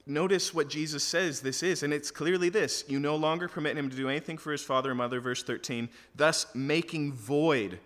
[0.04, 3.88] Notice what Jesus says this is, and it's clearly this you no longer permit him
[3.88, 7.78] to do anything for his father or mother, verse 13, thus making void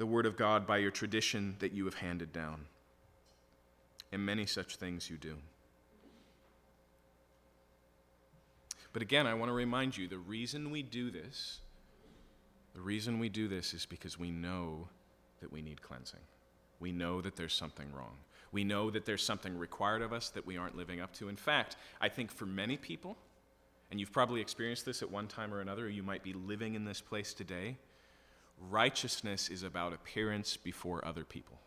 [0.00, 2.64] the word of God by your tradition that you have handed down.
[4.10, 5.36] And many such things you do.
[8.94, 11.60] But again, I want to remind you the reason we do this,
[12.74, 14.88] the reason we do this is because we know
[15.42, 16.20] that we need cleansing.
[16.80, 18.16] We know that there's something wrong.
[18.52, 21.28] We know that there's something required of us that we aren't living up to.
[21.28, 23.18] In fact, I think for many people,
[23.90, 26.74] and you've probably experienced this at one time or another, or you might be living
[26.74, 27.76] in this place today,
[28.68, 31.58] righteousness is about appearance before other people.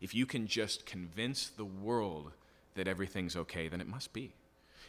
[0.00, 2.32] If you can just convince the world
[2.74, 4.34] that everything's okay, then it must be.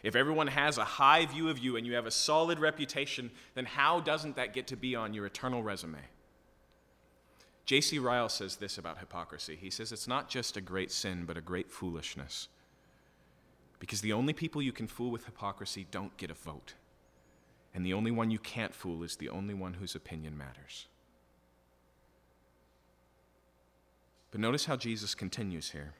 [0.04, 3.66] If everyone has a high view of you and you have a solid reputation, then
[3.66, 6.00] how doesn't that get to be on your eternal resume?
[7.66, 7.98] J.C.
[7.98, 9.58] Ryle says this about hypocrisy.
[9.60, 12.48] He says it's not just a great sin, but a great foolishness.
[13.80, 16.76] Because the only people you can fool with hypocrisy don't get a vote.
[17.76, 20.88] And the only one you can't fool is the only one whose opinion matters.
[24.32, 25.94] But notice how Jesus continues here.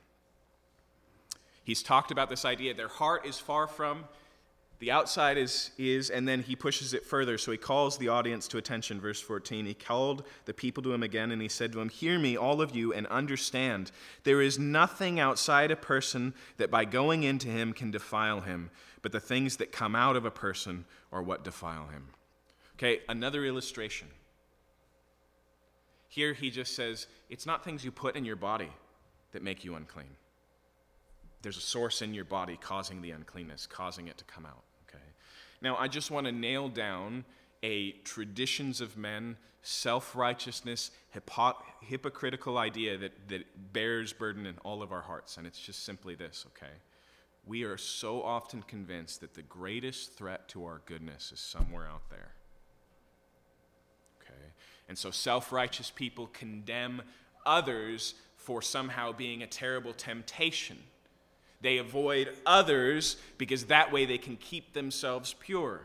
[1.66, 4.06] He's talked about this idea their heart is far from
[4.80, 7.38] the outside is, is, and then he pushes it further.
[7.38, 9.00] So he calls the audience to attention.
[9.00, 9.66] Verse 14.
[9.66, 12.62] He called the people to him again, and he said to them, Hear me, all
[12.62, 13.92] of you, and understand.
[14.24, 18.70] There is nothing outside a person that by going into him can defile him,
[19.06, 22.08] but the things that come out of a person are what defile him.
[22.74, 24.08] Okay, another illustration.
[26.08, 28.72] Here he just says, It's not things you put in your body
[29.32, 30.16] that make you unclean
[31.46, 34.64] there's a source in your body causing the uncleanness, causing it to come out.
[34.90, 35.04] Okay.
[35.62, 37.24] Now, I just want to nail down
[37.62, 44.82] a traditions of men, self righteousness, hypo- hypocritical idea that, that bears burden in all
[44.82, 45.38] of our hearts.
[45.38, 46.74] And it's just simply this, okay?
[47.46, 52.10] We are so often convinced that the greatest threat to our goodness is somewhere out
[52.10, 52.32] there.
[54.22, 54.52] Okay?
[54.90, 57.02] And so self righteous people condemn
[57.46, 60.78] others for somehow being a terrible temptation
[61.66, 65.82] they avoid others because that way they can keep themselves pure.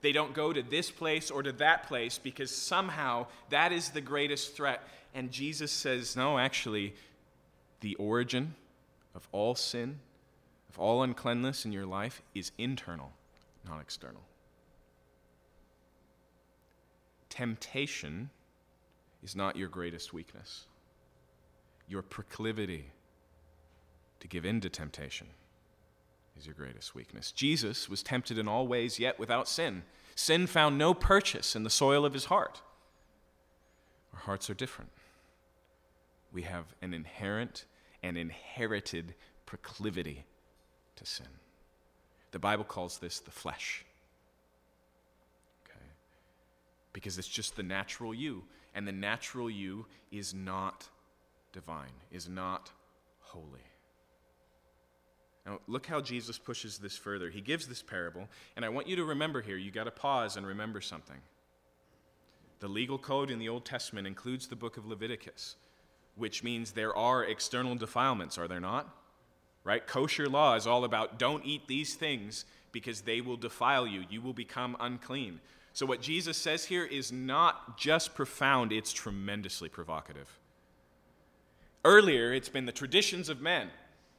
[0.00, 4.00] They don't go to this place or to that place because somehow that is the
[4.00, 4.82] greatest threat.
[5.14, 6.94] And Jesus says, no, actually,
[7.80, 8.56] the origin
[9.14, 10.00] of all sin,
[10.70, 13.10] of all uncleanness in your life is internal,
[13.66, 14.22] not external.
[17.28, 18.30] Temptation
[19.20, 20.66] is not your greatest weakness.
[21.88, 22.92] Your proclivity
[24.20, 25.26] to give in to temptation
[26.38, 27.32] is your greatest weakness.
[27.32, 29.82] Jesus was tempted in all ways, yet without sin.
[30.14, 32.62] Sin found no purchase in the soil of his heart.
[34.14, 34.92] Our hearts are different.
[36.32, 37.64] We have an inherent
[38.04, 39.14] and inherited
[39.46, 40.26] proclivity
[41.00, 41.26] to sin.
[42.30, 43.84] The Bible calls this the flesh.
[45.64, 45.86] Okay?
[46.92, 48.44] Because it's just the natural you,
[48.74, 50.88] and the natural you is not
[51.52, 52.70] divine, is not
[53.20, 53.64] holy.
[55.46, 57.30] Now, look how Jesus pushes this further.
[57.30, 60.36] He gives this parable, and I want you to remember here, you got to pause
[60.36, 61.16] and remember something.
[62.60, 65.56] The legal code in the Old Testament includes the book of Leviticus,
[66.14, 68.94] which means there are external defilements, are there not?
[69.62, 69.86] Right?
[69.86, 74.04] Kosher law is all about don't eat these things because they will defile you.
[74.08, 75.40] You will become unclean.
[75.72, 80.38] So, what Jesus says here is not just profound, it's tremendously provocative.
[81.84, 83.70] Earlier, it's been the traditions of men.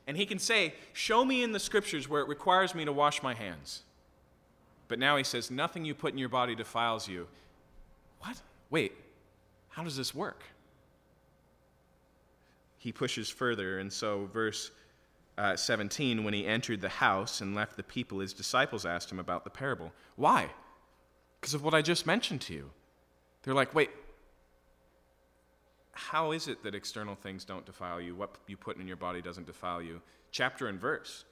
[0.07, 3.21] And he can say, Show me in the scriptures where it requires me to wash
[3.21, 3.83] my hands.
[4.87, 7.27] But now he says, Nothing you put in your body defiles you.
[8.21, 8.41] What?
[8.69, 8.93] Wait,
[9.69, 10.43] how does this work?
[12.77, 14.71] He pushes further, and so verse
[15.41, 19.17] uh, 17, when he entered the house and left the people, his disciples asked him
[19.17, 19.91] about the parable.
[20.15, 20.51] Why?
[21.39, 22.69] Because of what I just mentioned to you.
[23.41, 23.89] They're like, wait,
[25.93, 28.13] how is it that external things don't defile you?
[28.13, 30.03] What you put in your body doesn't defile you?
[30.29, 31.25] Chapter and verse.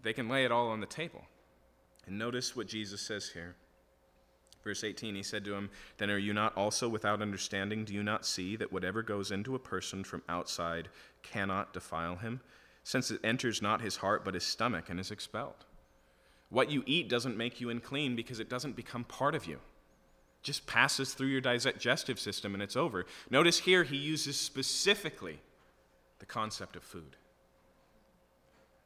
[0.00, 1.24] They can lay it all on the table.
[2.06, 3.56] And notice what Jesus says here.
[4.62, 7.84] Verse 18, he said to him, Then are you not also without understanding?
[7.84, 10.88] Do you not see that whatever goes into a person from outside
[11.24, 12.40] cannot defile him,
[12.84, 15.64] since it enters not his heart but his stomach and is expelled?
[16.48, 19.58] What you eat doesn't make you unclean because it doesn't become part of you
[20.42, 23.06] just passes through your digestive system and it's over.
[23.30, 25.40] Notice here he uses specifically
[26.18, 27.16] the concept of food.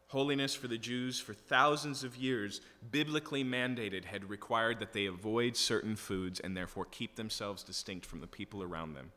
[0.08, 2.60] Holiness for the Jews for thousands of years,
[2.92, 8.20] biblically mandated, had required that they avoid certain foods and therefore keep themselves distinct from
[8.20, 9.10] the people around them.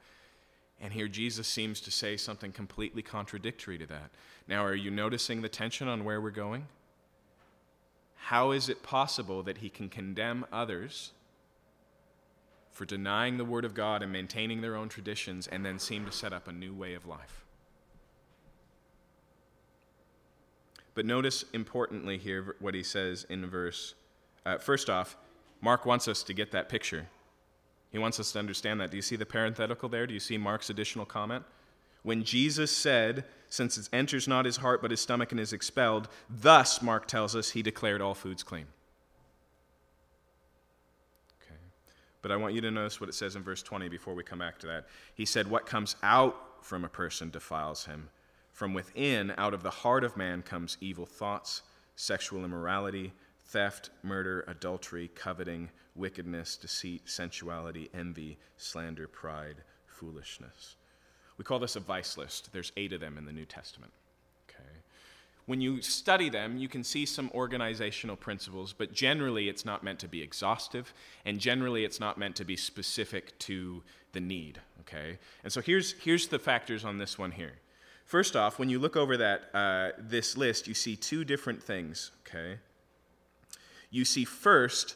[0.82, 4.12] And here Jesus seems to say something completely contradictory to that.
[4.48, 6.68] Now, are you noticing the tension on where we're going?
[8.30, 11.14] how is it possible that he can condemn others
[12.72, 16.12] for denying the Word of God and maintaining their own traditions and then seem to
[16.12, 17.44] set up a new way of life?
[20.94, 23.96] But notice importantly here what he says in verse.
[24.46, 25.18] Uh, first off,
[25.60, 27.08] Mark wants us to get that picture.
[27.92, 28.92] He wants us to understand that.
[28.92, 30.06] Do you see the parenthetical there?
[30.06, 31.44] Do you see Mark's additional comment?
[32.04, 36.08] When Jesus said, Since it enters not his heart but his stomach and is expelled,
[36.30, 38.68] thus, Mark tells us, he declared all foods clean.
[41.42, 41.60] Okay.
[42.22, 44.40] But I want you to notice what it says in verse 20 before we come
[44.40, 44.88] back to that.
[45.16, 48.10] He said, What comes out from a person defiles him.
[48.52, 51.64] From within, out of the heart of man, comes evil thoughts,
[51.96, 53.14] sexual immorality,
[53.46, 55.70] theft, murder, adultery, coveting,
[56.00, 60.76] wickedness, deceit, sensuality, envy, slander, pride, foolishness.
[61.38, 62.52] We call this a vice list.
[62.52, 63.92] There's eight of them in the New Testament.
[64.50, 64.70] Okay.
[65.46, 70.00] When you study them, you can see some organizational principles, but generally it's not meant
[70.00, 70.94] to be exhaustive,
[71.26, 73.84] and generally it's not meant to be specific to
[74.14, 74.60] the need.
[74.82, 75.20] Okay.
[75.44, 77.54] And so here's here's the factors on this one here.
[78.10, 82.10] First off, when you look over that, uh, this list, you see two different things,
[82.22, 82.58] okay?
[83.92, 84.96] You see first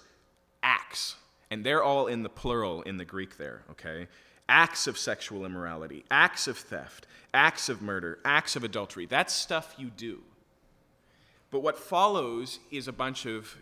[0.63, 1.15] acts,
[1.51, 4.07] and they're all in the plural in the Greek there, okay?
[4.49, 9.05] Acts of sexual immorality, acts of theft, acts of murder, acts of adultery.
[9.05, 10.21] That's stuff you do.
[11.51, 13.55] But what follows is a bunch of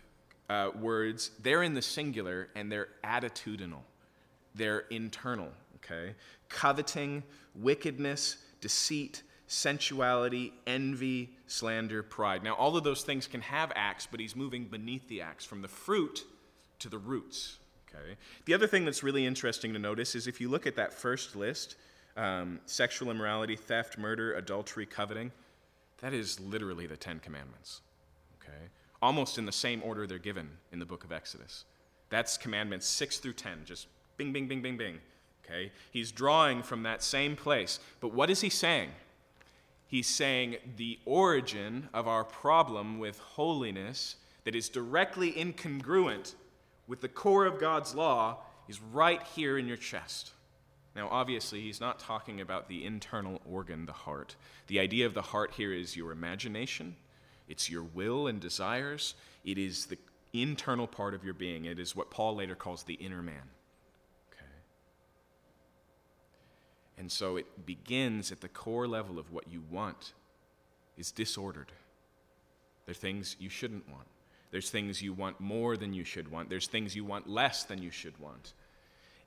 [0.48, 1.30] uh, words.
[1.42, 3.82] They're in the singular and they're attitudinal,
[4.54, 6.14] they're internal, okay?
[6.48, 7.22] Coveting,
[7.54, 12.42] wickedness, deceit, sensuality, envy, slander, pride.
[12.42, 15.60] Now, all of those things can have acts, but he's moving beneath the acts, from
[15.60, 16.24] the fruit
[16.82, 17.58] to the roots.
[17.88, 18.16] Okay?
[18.44, 21.36] The other thing that's really interesting to notice is if you look at that first
[21.36, 21.76] list
[22.16, 25.32] um, sexual immorality, theft, murder, adultery, coveting
[26.02, 27.80] that is literally the Ten Commandments.
[28.42, 28.68] Okay?
[29.00, 31.64] Almost in the same order they're given in the book of Exodus.
[32.10, 34.98] That's commandments 6 through 10, just bing, bing, bing, bing, bing.
[35.44, 35.72] Okay?
[35.90, 37.78] He's drawing from that same place.
[38.00, 38.90] But what is he saying?
[39.92, 46.34] he's saying the origin of our problem with holiness that is directly incongruent
[46.86, 50.32] with the core of God's law is right here in your chest.
[50.94, 54.36] Now, obviously, he's not talking about the internal organ, the heart.
[54.66, 56.96] The idea of the heart here is your imagination,
[57.48, 59.14] it's your will and desires,
[59.44, 59.98] it is the
[60.32, 61.64] internal part of your being.
[61.64, 63.50] It is what Paul later calls the inner man.
[64.32, 64.44] Okay.
[66.98, 70.12] And so it begins at the core level of what you want
[70.96, 71.72] is disordered.
[72.86, 74.06] There are things you shouldn't want.
[74.52, 76.48] There's things you want more than you should want.
[76.48, 78.52] There's things you want less than you should want.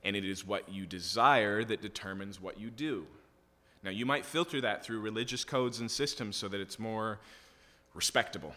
[0.02, 3.06] And it is what you desire that determines what you do.
[3.82, 7.18] Now, you might filter that through religious codes and systems so that it's more
[7.92, 8.54] respectable.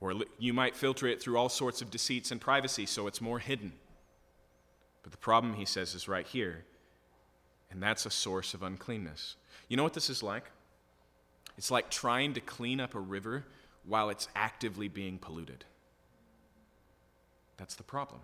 [0.00, 3.38] Or you might filter it through all sorts of deceits and privacy so it's more
[3.38, 3.72] hidden.
[5.02, 6.64] But the problem, he says, is right here
[7.70, 9.36] and that's a source of uncleanness.
[9.68, 10.50] You know what this is like?
[11.56, 13.44] It's like trying to clean up a river
[13.84, 15.64] while it's actively being polluted.
[17.56, 18.20] That's the problem.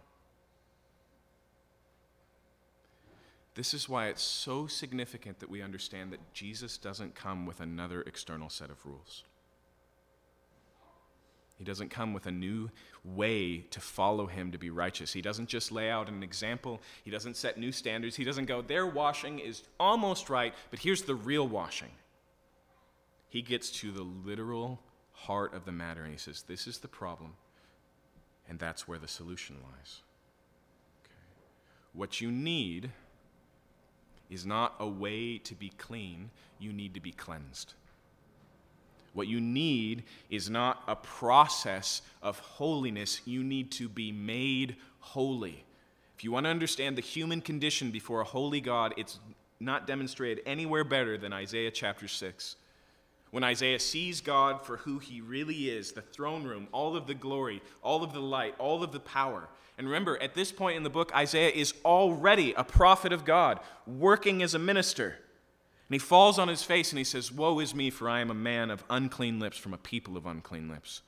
[3.54, 8.02] This is why it's so significant that we understand that Jesus doesn't come with another
[8.02, 9.24] external set of rules.
[11.56, 12.70] He doesn't come with a new
[13.02, 15.14] way to follow him to be righteous.
[15.14, 16.82] He doesn't just lay out an example.
[17.02, 18.14] He doesn't set new standards.
[18.14, 21.92] He doesn't go, their washing is almost right, but here's the real washing.
[23.30, 24.80] He gets to the literal
[25.16, 27.34] heart of the matter and he says, This is the problem,
[28.48, 30.02] and that's where the solution lies.
[31.04, 31.14] Okay.
[31.92, 32.90] What you need
[34.28, 37.74] is not a way to be clean, you need to be cleansed.
[39.14, 45.64] What you need is not a process of holiness, you need to be made holy.
[46.16, 49.18] If you want to understand the human condition before a holy God, it's
[49.58, 52.56] not demonstrated anywhere better than Isaiah chapter 6.
[53.30, 57.14] When Isaiah sees God for who he really is, the throne room, all of the
[57.14, 59.48] glory, all of the light, all of the power.
[59.78, 63.60] And remember, at this point in the book, Isaiah is already a prophet of God,
[63.86, 65.18] working as a minister.
[65.88, 68.30] And he falls on his face and he says, Woe is me, for I am
[68.30, 71.02] a man of unclean lips from a people of unclean lips.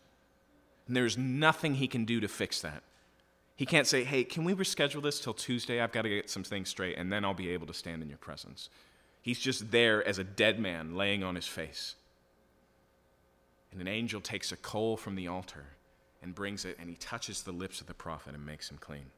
[0.86, 2.82] And there's nothing he can do to fix that.
[3.56, 5.80] He can't say, Hey, can we reschedule this till Tuesday?
[5.80, 8.08] I've got to get some things straight, and then I'll be able to stand in
[8.08, 8.68] your presence.
[9.20, 11.96] He's just there as a dead man laying on his face.
[13.70, 15.66] And an angel takes a coal from the altar
[16.22, 19.10] and brings it, and he touches the lips of the prophet and makes him clean.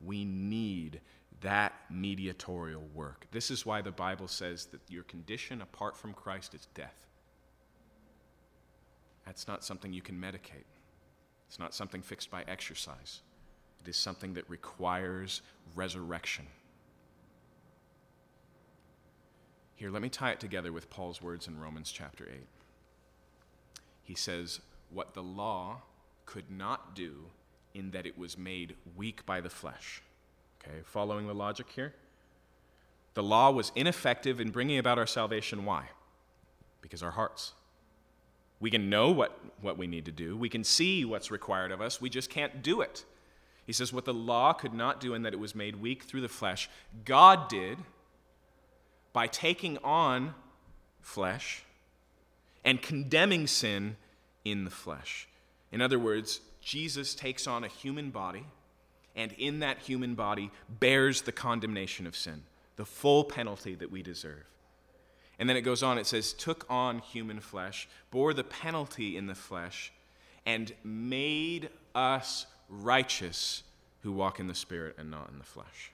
[0.00, 1.00] We need
[1.40, 3.26] that mediatorial work.
[3.30, 7.06] This is why the Bible says that your condition apart from Christ is death.
[9.24, 10.64] That's not something you can medicate.
[11.46, 13.22] It's not something fixed by exercise,
[13.80, 15.42] it is something that requires
[15.74, 16.46] resurrection.
[19.74, 22.40] Here, let me tie it together with Paul's words in Romans chapter 8.
[24.08, 25.82] He says, What the law
[26.24, 27.26] could not do
[27.74, 30.00] in that it was made weak by the flesh.
[30.62, 31.92] Okay, following the logic here?
[33.12, 35.66] The law was ineffective in bringing about our salvation.
[35.66, 35.90] Why?
[36.80, 37.52] Because our hearts.
[38.60, 41.82] We can know what, what we need to do, we can see what's required of
[41.82, 43.04] us, we just can't do it.
[43.66, 46.22] He says, What the law could not do in that it was made weak through
[46.22, 46.70] the flesh,
[47.04, 47.76] God did
[49.12, 50.34] by taking on
[51.02, 51.64] flesh
[52.68, 53.96] and condemning sin
[54.44, 55.26] in the flesh.
[55.72, 58.44] In other words, Jesus takes on a human body
[59.16, 62.42] and in that human body bears the condemnation of sin,
[62.76, 64.44] the full penalty that we deserve.
[65.38, 69.28] And then it goes on, it says, took on human flesh, bore the penalty in
[69.28, 69.90] the flesh,
[70.44, 73.62] and made us righteous
[74.02, 75.90] who walk in the Spirit and not in the flesh.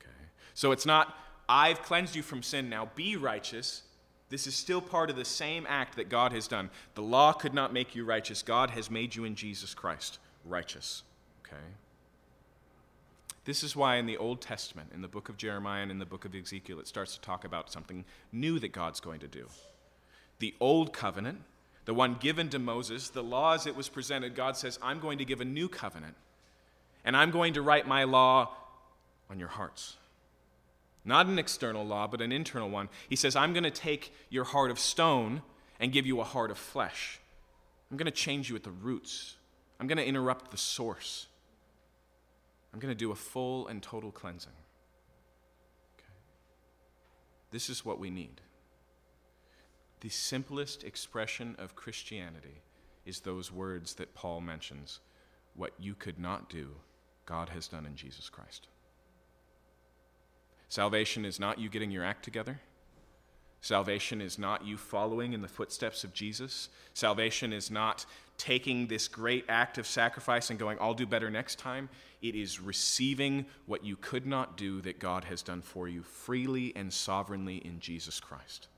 [0.00, 0.10] Okay?
[0.52, 1.14] So it's not
[1.48, 3.82] I've cleansed you from sin, now be righteous.
[4.30, 6.70] This is still part of the same act that God has done.
[6.94, 8.42] The law could not make you righteous.
[8.42, 11.02] God has made you in Jesus Christ righteous.
[11.44, 11.62] Okay?
[13.44, 16.06] This is why in the Old Testament, in the book of Jeremiah and in the
[16.06, 19.46] book of Ezekiel, it starts to talk about something new that God's going to do.
[20.38, 21.40] The Old Covenant,
[21.84, 25.18] the one given to Moses, the law as it was presented, God says, I'm going
[25.18, 26.14] to give a new covenant,
[27.04, 28.50] and I'm going to write my law
[29.28, 29.96] on your hearts.
[31.10, 32.88] Not an external law, but an internal one.
[33.08, 35.42] He says, I'm going to take your heart of stone
[35.80, 37.18] and give you a heart of flesh.
[37.90, 39.34] I'm going to change you at the roots.
[39.80, 41.26] I'm going to interrupt the source.
[42.72, 44.52] I'm going to do a full and total cleansing.
[45.98, 46.06] Okay.
[47.50, 48.40] This is what we need.
[50.02, 52.62] The simplest expression of Christianity
[53.04, 55.00] is those words that Paul mentions
[55.56, 56.68] what you could not do,
[57.26, 58.68] God has done in Jesus Christ.
[60.70, 62.60] Salvation is not you getting your act together.
[63.60, 66.68] Salvation is not you following in the footsteps of Jesus.
[66.94, 68.06] Salvation is not
[68.38, 71.88] taking this great act of sacrifice and going, I'll do better next time.
[72.22, 76.72] It is receiving what you could not do that God has done for you freely
[76.76, 78.68] and sovereignly in Jesus Christ.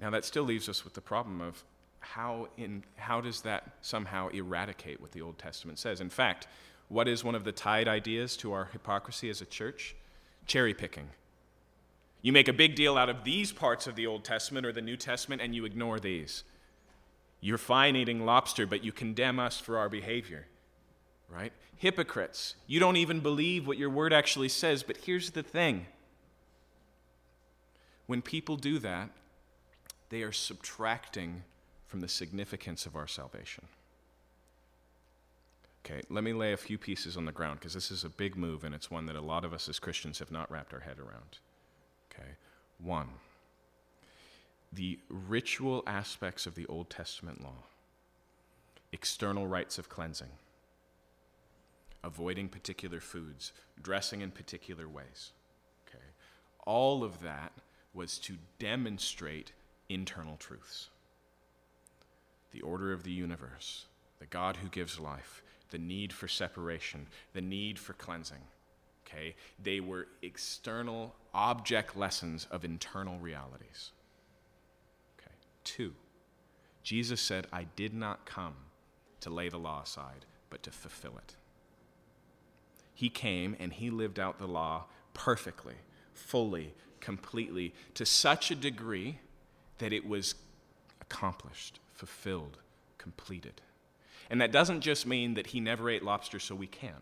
[0.00, 1.64] Now, that still leaves us with the problem of
[1.98, 6.00] how, in, how does that somehow eradicate what the Old Testament says?
[6.00, 6.46] In fact,
[6.92, 9.96] what is one of the tied ideas to our hypocrisy as a church?
[10.46, 11.08] Cherry picking.
[12.20, 14.82] You make a big deal out of these parts of the Old Testament or the
[14.82, 16.44] New Testament, and you ignore these.
[17.40, 20.46] You're fine eating lobster, but you condemn us for our behavior,
[21.30, 21.52] right?
[21.76, 22.56] Hypocrites.
[22.66, 25.86] You don't even believe what your word actually says, but here's the thing
[28.06, 29.08] when people do that,
[30.10, 31.42] they are subtracting
[31.86, 33.64] from the significance of our salvation.
[35.84, 38.36] Okay, let me lay a few pieces on the ground because this is a big
[38.36, 40.80] move and it's one that a lot of us as Christians have not wrapped our
[40.80, 41.38] head around.
[42.12, 42.30] Okay,
[42.78, 43.08] one,
[44.72, 47.64] the ritual aspects of the Old Testament law,
[48.92, 50.30] external rites of cleansing,
[52.04, 55.32] avoiding particular foods, dressing in particular ways.
[55.88, 56.04] Okay,
[56.64, 57.52] all of that
[57.92, 59.50] was to demonstrate
[59.88, 60.90] internal truths.
[62.52, 63.86] The order of the universe,
[64.20, 65.42] the God who gives life,
[65.72, 68.38] the need for separation, the need for cleansing.
[69.06, 69.34] Okay?
[69.60, 73.90] They were external object lessons of internal realities.
[75.18, 75.34] Okay.
[75.64, 75.94] Two,
[76.82, 78.54] Jesus said, I did not come
[79.20, 81.34] to lay the law aside, but to fulfill it.
[82.94, 85.76] He came and he lived out the law perfectly,
[86.12, 89.18] fully, completely, to such a degree
[89.78, 90.34] that it was
[91.00, 92.58] accomplished, fulfilled,
[92.98, 93.60] completed.
[94.32, 96.96] And that doesn't just mean that he never ate lobster so we can.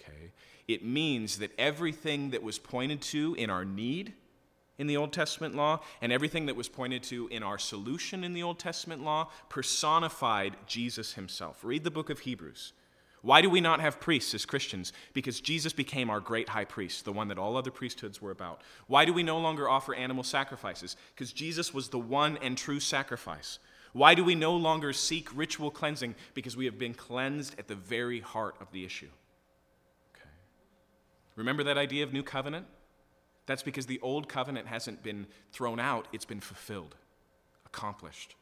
[0.00, 0.32] Okay?
[0.66, 4.14] It means that everything that was pointed to in our need
[4.78, 8.32] in the Old Testament law and everything that was pointed to in our solution in
[8.32, 11.62] the Old Testament law personified Jesus himself.
[11.62, 12.72] Read the book of Hebrews.
[13.20, 14.94] Why do we not have priests as Christians?
[15.12, 18.62] Because Jesus became our great high priest, the one that all other priesthoods were about.
[18.86, 20.96] Why do we no longer offer animal sacrifices?
[21.14, 23.58] Because Jesus was the one and true sacrifice.
[23.92, 26.14] Why do we no longer seek ritual cleansing?
[26.34, 29.10] Because we have been cleansed at the very heart of the issue.
[30.14, 30.28] Okay.
[31.36, 32.66] Remember that idea of new covenant?
[33.46, 36.94] That's because the old covenant hasn't been thrown out, it's been fulfilled,
[37.66, 38.34] accomplished.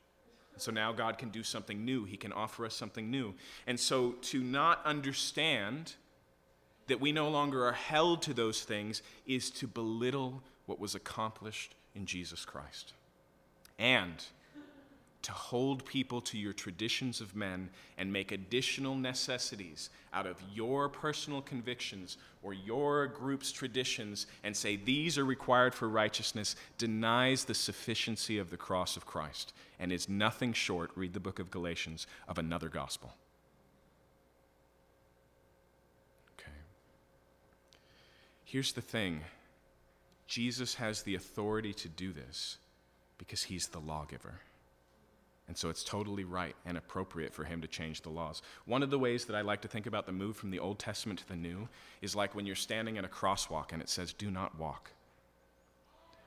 [0.57, 2.05] So now God can do something new.
[2.05, 3.35] He can offer us something new.
[3.67, 5.95] And so to not understand
[6.87, 11.75] that we no longer are held to those things is to belittle what was accomplished
[11.95, 12.93] in Jesus Christ.
[13.79, 14.23] And
[15.23, 17.69] to hold people to your traditions of men
[17.99, 24.77] and make additional necessities out of your personal convictions or your group's traditions and say
[24.77, 30.09] these are required for righteousness denies the sufficiency of the cross of Christ and is
[30.09, 33.13] nothing short, read the book of Galatians, of another gospel.
[36.39, 36.51] Okay.
[38.45, 39.21] Here's the thing
[40.27, 42.57] Jesus has the authority to do this
[43.19, 44.41] because he's the lawgiver.
[45.51, 48.41] And so it's totally right and appropriate for him to change the laws.
[48.67, 50.79] One of the ways that I like to think about the move from the Old
[50.79, 51.69] Testament to the New
[52.01, 54.93] is like when you're standing at a crosswalk and it says, do not walk.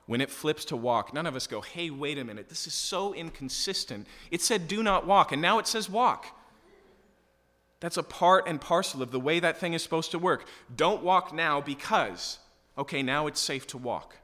[0.08, 2.74] When it flips to walk, none of us go, hey, wait a minute, this is
[2.74, 4.08] so inconsistent.
[4.30, 6.26] It said, do not walk, and now it says, walk.
[7.80, 10.46] That's a part and parcel of the way that thing is supposed to work.
[10.76, 12.40] Don't walk now because,
[12.78, 14.18] okay, now it's safe to walk.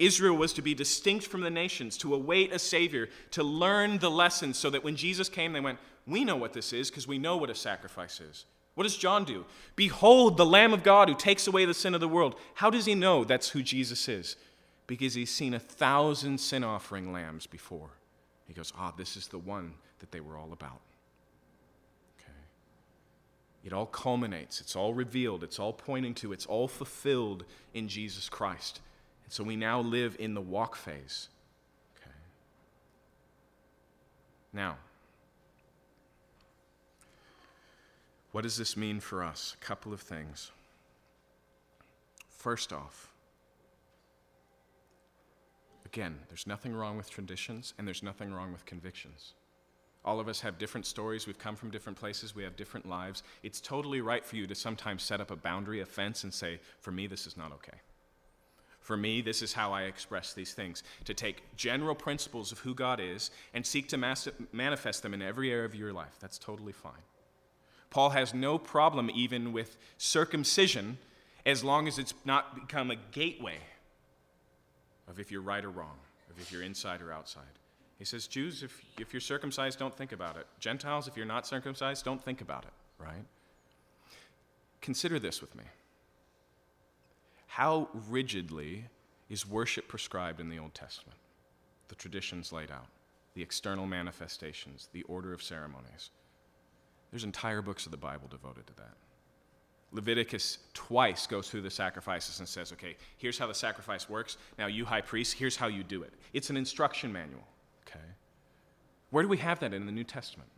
[0.00, 4.10] Israel was to be distinct from the nations, to await a Savior, to learn the
[4.10, 7.18] lessons so that when Jesus came, they went, We know what this is because we
[7.18, 8.46] know what a sacrifice is.
[8.74, 9.44] What does John do?
[9.76, 12.36] Behold, the Lamb of God who takes away the sin of the world.
[12.54, 14.36] How does he know that's who Jesus is?
[14.86, 17.90] Because he's seen a thousand sin offering lambs before.
[18.48, 20.80] He goes, Ah, this is the one that they were all about.
[22.18, 22.32] Okay.
[23.64, 27.44] It all culminates, it's all revealed, it's all pointing to, it's all fulfilled
[27.74, 28.80] in Jesus Christ.
[29.30, 31.28] So we now live in the walk phase.
[31.96, 32.10] Okay.
[34.52, 34.76] Now,
[38.32, 39.56] what does this mean for us?
[39.60, 40.50] A couple of things.
[42.28, 43.12] First off,
[45.86, 49.34] again, there's nothing wrong with traditions and there's nothing wrong with convictions.
[50.04, 51.28] All of us have different stories.
[51.28, 52.34] We've come from different places.
[52.34, 53.22] We have different lives.
[53.44, 56.58] It's totally right for you to sometimes set up a boundary, a fence, and say,
[56.80, 57.78] for me, this is not okay.
[58.80, 62.74] For me, this is how I express these things to take general principles of who
[62.74, 66.16] God is and seek to mas- manifest them in every area of your life.
[66.18, 66.92] That's totally fine.
[67.90, 70.98] Paul has no problem even with circumcision
[71.44, 73.58] as long as it's not become a gateway
[75.08, 75.96] of if you're right or wrong,
[76.30, 77.42] of if you're inside or outside.
[77.98, 80.46] He says, Jews, if, if you're circumcised, don't think about it.
[80.58, 83.24] Gentiles, if you're not circumcised, don't think about it, right?
[84.80, 85.64] Consider this with me.
[87.50, 88.84] How rigidly
[89.28, 91.18] is worship prescribed in the Old Testament?
[91.88, 92.86] The traditions laid out,
[93.34, 96.10] the external manifestations, the order of ceremonies.
[97.10, 98.94] There's entire books of the Bible devoted to that.
[99.90, 104.36] Leviticus twice goes through the sacrifices and says, okay, here's how the sacrifice works.
[104.56, 106.14] Now, you high priest, here's how you do it.
[106.32, 107.48] It's an instruction manual,
[107.84, 108.06] okay?
[109.10, 110.50] Where do we have that in the New Testament?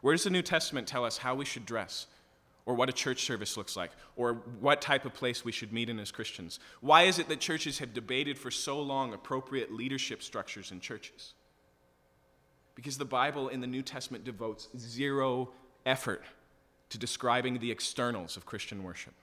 [0.00, 2.06] Where does the New Testament tell us how we should dress,
[2.64, 5.88] or what a church service looks like, or what type of place we should meet
[5.88, 6.60] in as Christians.
[6.80, 11.34] Why is it that churches have debated for so long appropriate leadership structures in churches?
[12.74, 15.50] Because the Bible in the New Testament devotes zero
[15.84, 16.24] effort
[16.90, 19.14] to describing the externals of Christian worship.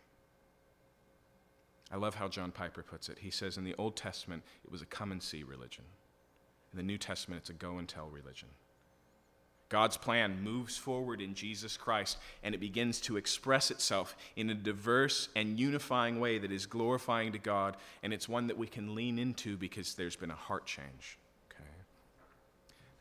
[1.91, 3.19] I love how John Piper puts it.
[3.19, 5.85] He says in the Old Testament, it was a come and see religion.
[6.71, 8.49] In the New Testament, it's a go and tell religion.
[9.69, 14.55] God's plan moves forward in Jesus Christ and it begins to express itself in a
[14.55, 18.95] diverse and unifying way that is glorifying to God, and it's one that we can
[18.95, 21.19] lean into because there's been a heart change.
[21.51, 21.69] Okay?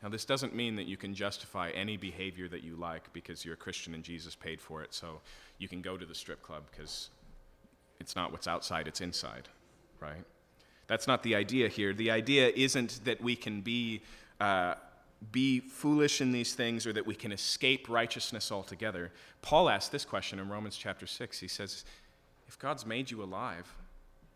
[0.03, 3.55] Now, this doesn't mean that you can justify any behavior that you like because you're
[3.55, 5.21] a Christian and Jesus paid for it, so
[5.57, 7.09] you can go to the strip club because
[7.99, 9.49] it's not what's outside, it's inside,
[9.99, 10.23] right?
[10.85, 11.93] That's not the idea here.
[11.93, 14.01] The idea isn't that we can be.
[14.39, 14.75] Uh,
[15.31, 19.11] be foolish in these things or that we can escape righteousness altogether.
[19.41, 21.39] Paul asks this question in Romans chapter 6.
[21.39, 21.83] He says,
[22.47, 23.75] If God's made you alive,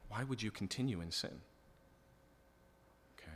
[0.09, 1.41] why would you continue in sin?
[3.17, 3.31] Okay.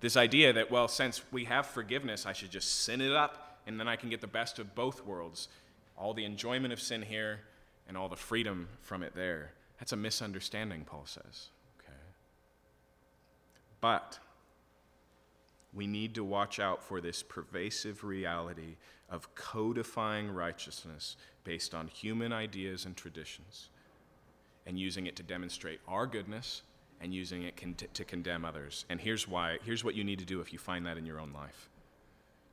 [0.00, 3.78] This idea that, well, since we have forgiveness, I should just sin it up and
[3.78, 5.48] then I can get the best of both worlds
[5.96, 7.40] all the enjoyment of sin here
[7.86, 9.52] and all the freedom from it there.
[9.78, 11.48] That's a misunderstanding, Paul says.
[11.78, 11.96] Okay.
[13.80, 14.18] But
[15.72, 18.76] we need to watch out for this pervasive reality
[19.08, 23.68] of codifying righteousness based on human ideas and traditions
[24.66, 26.62] and using it to demonstrate our goodness
[27.00, 28.84] and using it con- to condemn others.
[28.88, 31.18] And here's why here's what you need to do if you find that in your
[31.18, 31.68] own life.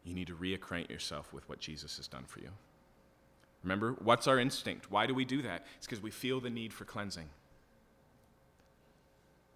[0.04, 2.50] You need to reacquaint yourself with what Jesus has done for you.
[3.64, 4.90] Remember, what's our instinct?
[4.90, 5.66] Why do we do that?
[5.78, 7.30] It's because we feel the need for cleansing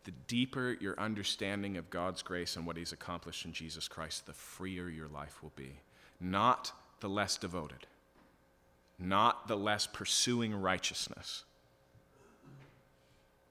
[0.03, 4.33] the deeper your understanding of God's grace and what He's accomplished in Jesus Christ, the
[4.33, 5.79] freer your life will be.
[6.19, 7.87] Not the less devoted,
[8.99, 11.43] not the less pursuing righteousness,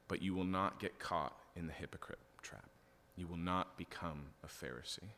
[0.08, 2.68] but you will not get caught in the hypocrite trap.
[3.16, 5.10] You will not become a Pharisee.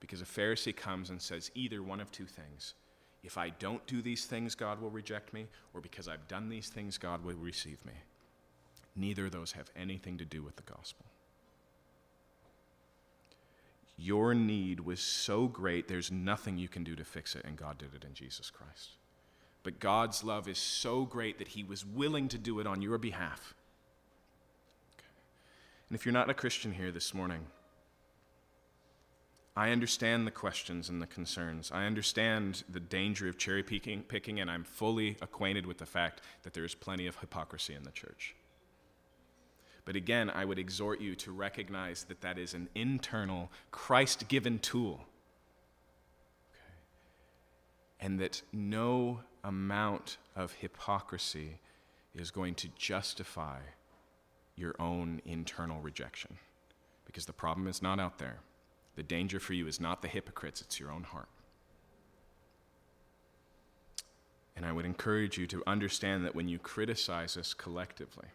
[0.00, 2.74] Because a Pharisee comes and says either one of two things.
[3.22, 6.68] If I don't do these things, God will reject me, or because I've done these
[6.68, 7.94] things, God will receive me.
[8.96, 11.06] Neither of those have anything to do with the gospel.
[13.96, 17.78] Your need was so great, there's nothing you can do to fix it, and God
[17.78, 18.96] did it in Jesus Christ.
[19.62, 22.98] But God's love is so great that He was willing to do it on your
[22.98, 23.54] behalf.
[24.98, 25.06] Okay.
[25.88, 27.46] And if you're not a Christian here this morning,
[29.56, 31.70] I understand the questions and the concerns.
[31.72, 36.20] I understand the danger of cherry picking, picking, and I'm fully acquainted with the fact
[36.42, 38.34] that there is plenty of hypocrisy in the church.
[39.84, 44.58] But again, I would exhort you to recognize that that is an internal, Christ given
[44.58, 45.04] tool.
[46.50, 46.74] Okay.
[48.00, 51.58] And that no amount of hypocrisy
[52.14, 53.58] is going to justify
[54.56, 56.38] your own internal rejection.
[57.04, 58.38] Because the problem is not out there.
[58.96, 61.28] The danger for you is not the hypocrites, it's your own heart.
[64.56, 68.28] And I would encourage you to understand that when you criticize us collectively,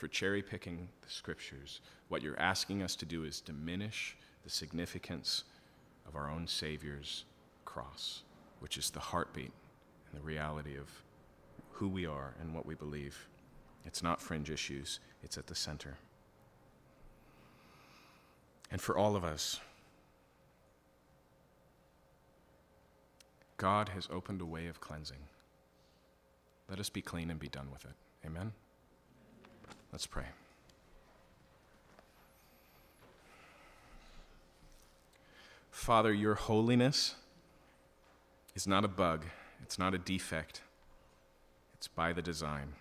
[0.00, 5.44] for cherry picking the scriptures, what you're asking us to do is diminish the significance
[6.08, 7.26] of our own Savior's
[7.66, 8.22] cross,
[8.60, 9.52] which is the heartbeat
[10.10, 10.88] and the reality of
[11.72, 13.28] who we are and what we believe.
[13.84, 15.98] It's not fringe issues, it's at the center.
[18.70, 19.60] And for all of us,
[23.58, 25.24] God has opened a way of cleansing.
[26.70, 27.94] Let us be clean and be done with it.
[28.24, 28.52] Amen.
[29.92, 30.24] Let's pray.
[35.70, 37.16] Father, your holiness
[38.54, 39.24] is not a bug,
[39.62, 40.62] it's not a defect,
[41.74, 42.74] it's by the design.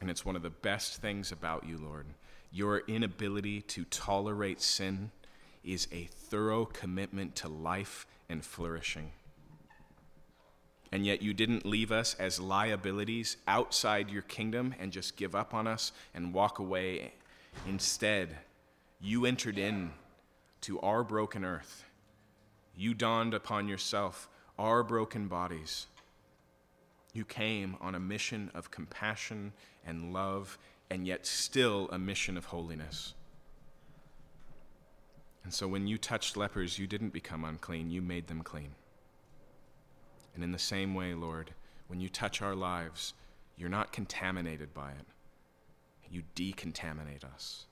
[0.00, 2.06] And it's one of the best things about you, Lord.
[2.52, 5.12] Your inability to tolerate sin
[5.62, 9.12] is a thorough commitment to life and flourishing
[10.94, 15.52] and yet you didn't leave us as liabilities outside your kingdom and just give up
[15.52, 17.12] on us and walk away.
[17.66, 18.36] Instead,
[19.00, 19.90] you entered in
[20.60, 21.84] to our broken earth.
[22.76, 25.88] You dawned upon yourself our broken bodies.
[27.12, 29.52] You came on a mission of compassion
[29.84, 30.58] and love,
[30.90, 33.14] and yet still a mission of holiness.
[35.42, 38.76] And so when you touched lepers, you didn't become unclean, you made them clean.
[40.34, 41.52] And in the same way, Lord,
[41.86, 43.14] when you touch our lives,
[43.56, 45.06] you're not contaminated by it.
[46.10, 47.66] You decontaminate us.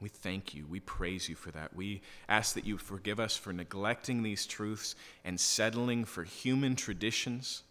[0.00, 0.66] We thank you.
[0.68, 1.74] We praise you for that.
[1.74, 4.94] We ask that you forgive us for neglecting these truths
[5.24, 7.62] and settling for human traditions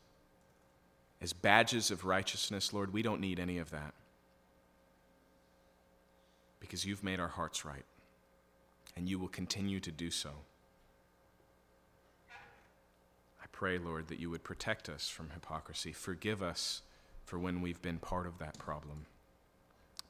[1.22, 2.74] as badges of righteousness.
[2.74, 3.94] Lord, we don't need any of that
[6.60, 7.86] because you've made our hearts right,
[8.98, 10.32] and you will continue to do so
[13.56, 15.94] pray, Lord, that you would protect us from hypocrisy.
[15.94, 16.82] Forgive us
[17.24, 19.06] for when we've been part of that problem.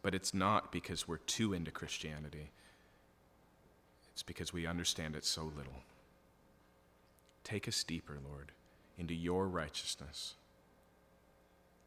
[0.02, 2.50] But it's not because we're too into Christianity,
[4.14, 5.84] it's because we understand it so little.
[7.44, 8.52] Take us deeper, Lord,
[8.98, 10.34] into your righteousness.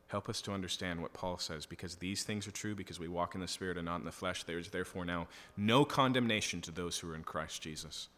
[0.07, 3.35] Help us to understand what Paul says, because these things are true, because we walk
[3.35, 4.45] in the Spirit and not in the flesh.
[4.45, 8.09] There is therefore now no condemnation to those who are in Christ Jesus.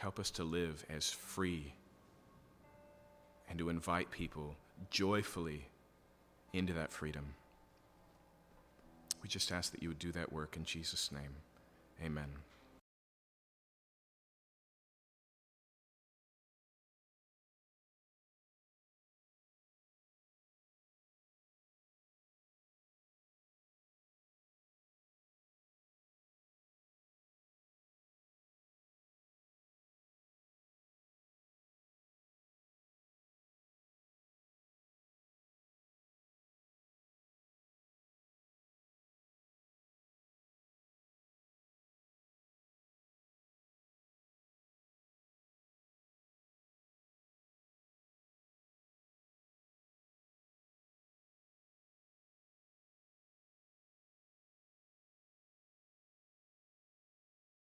[0.00, 1.74] Help us to live as free
[3.50, 4.56] and to invite people
[4.88, 5.68] joyfully
[6.54, 7.34] into that freedom.
[9.22, 11.36] We just ask that you would do that work in Jesus' name.
[12.02, 12.30] Amen.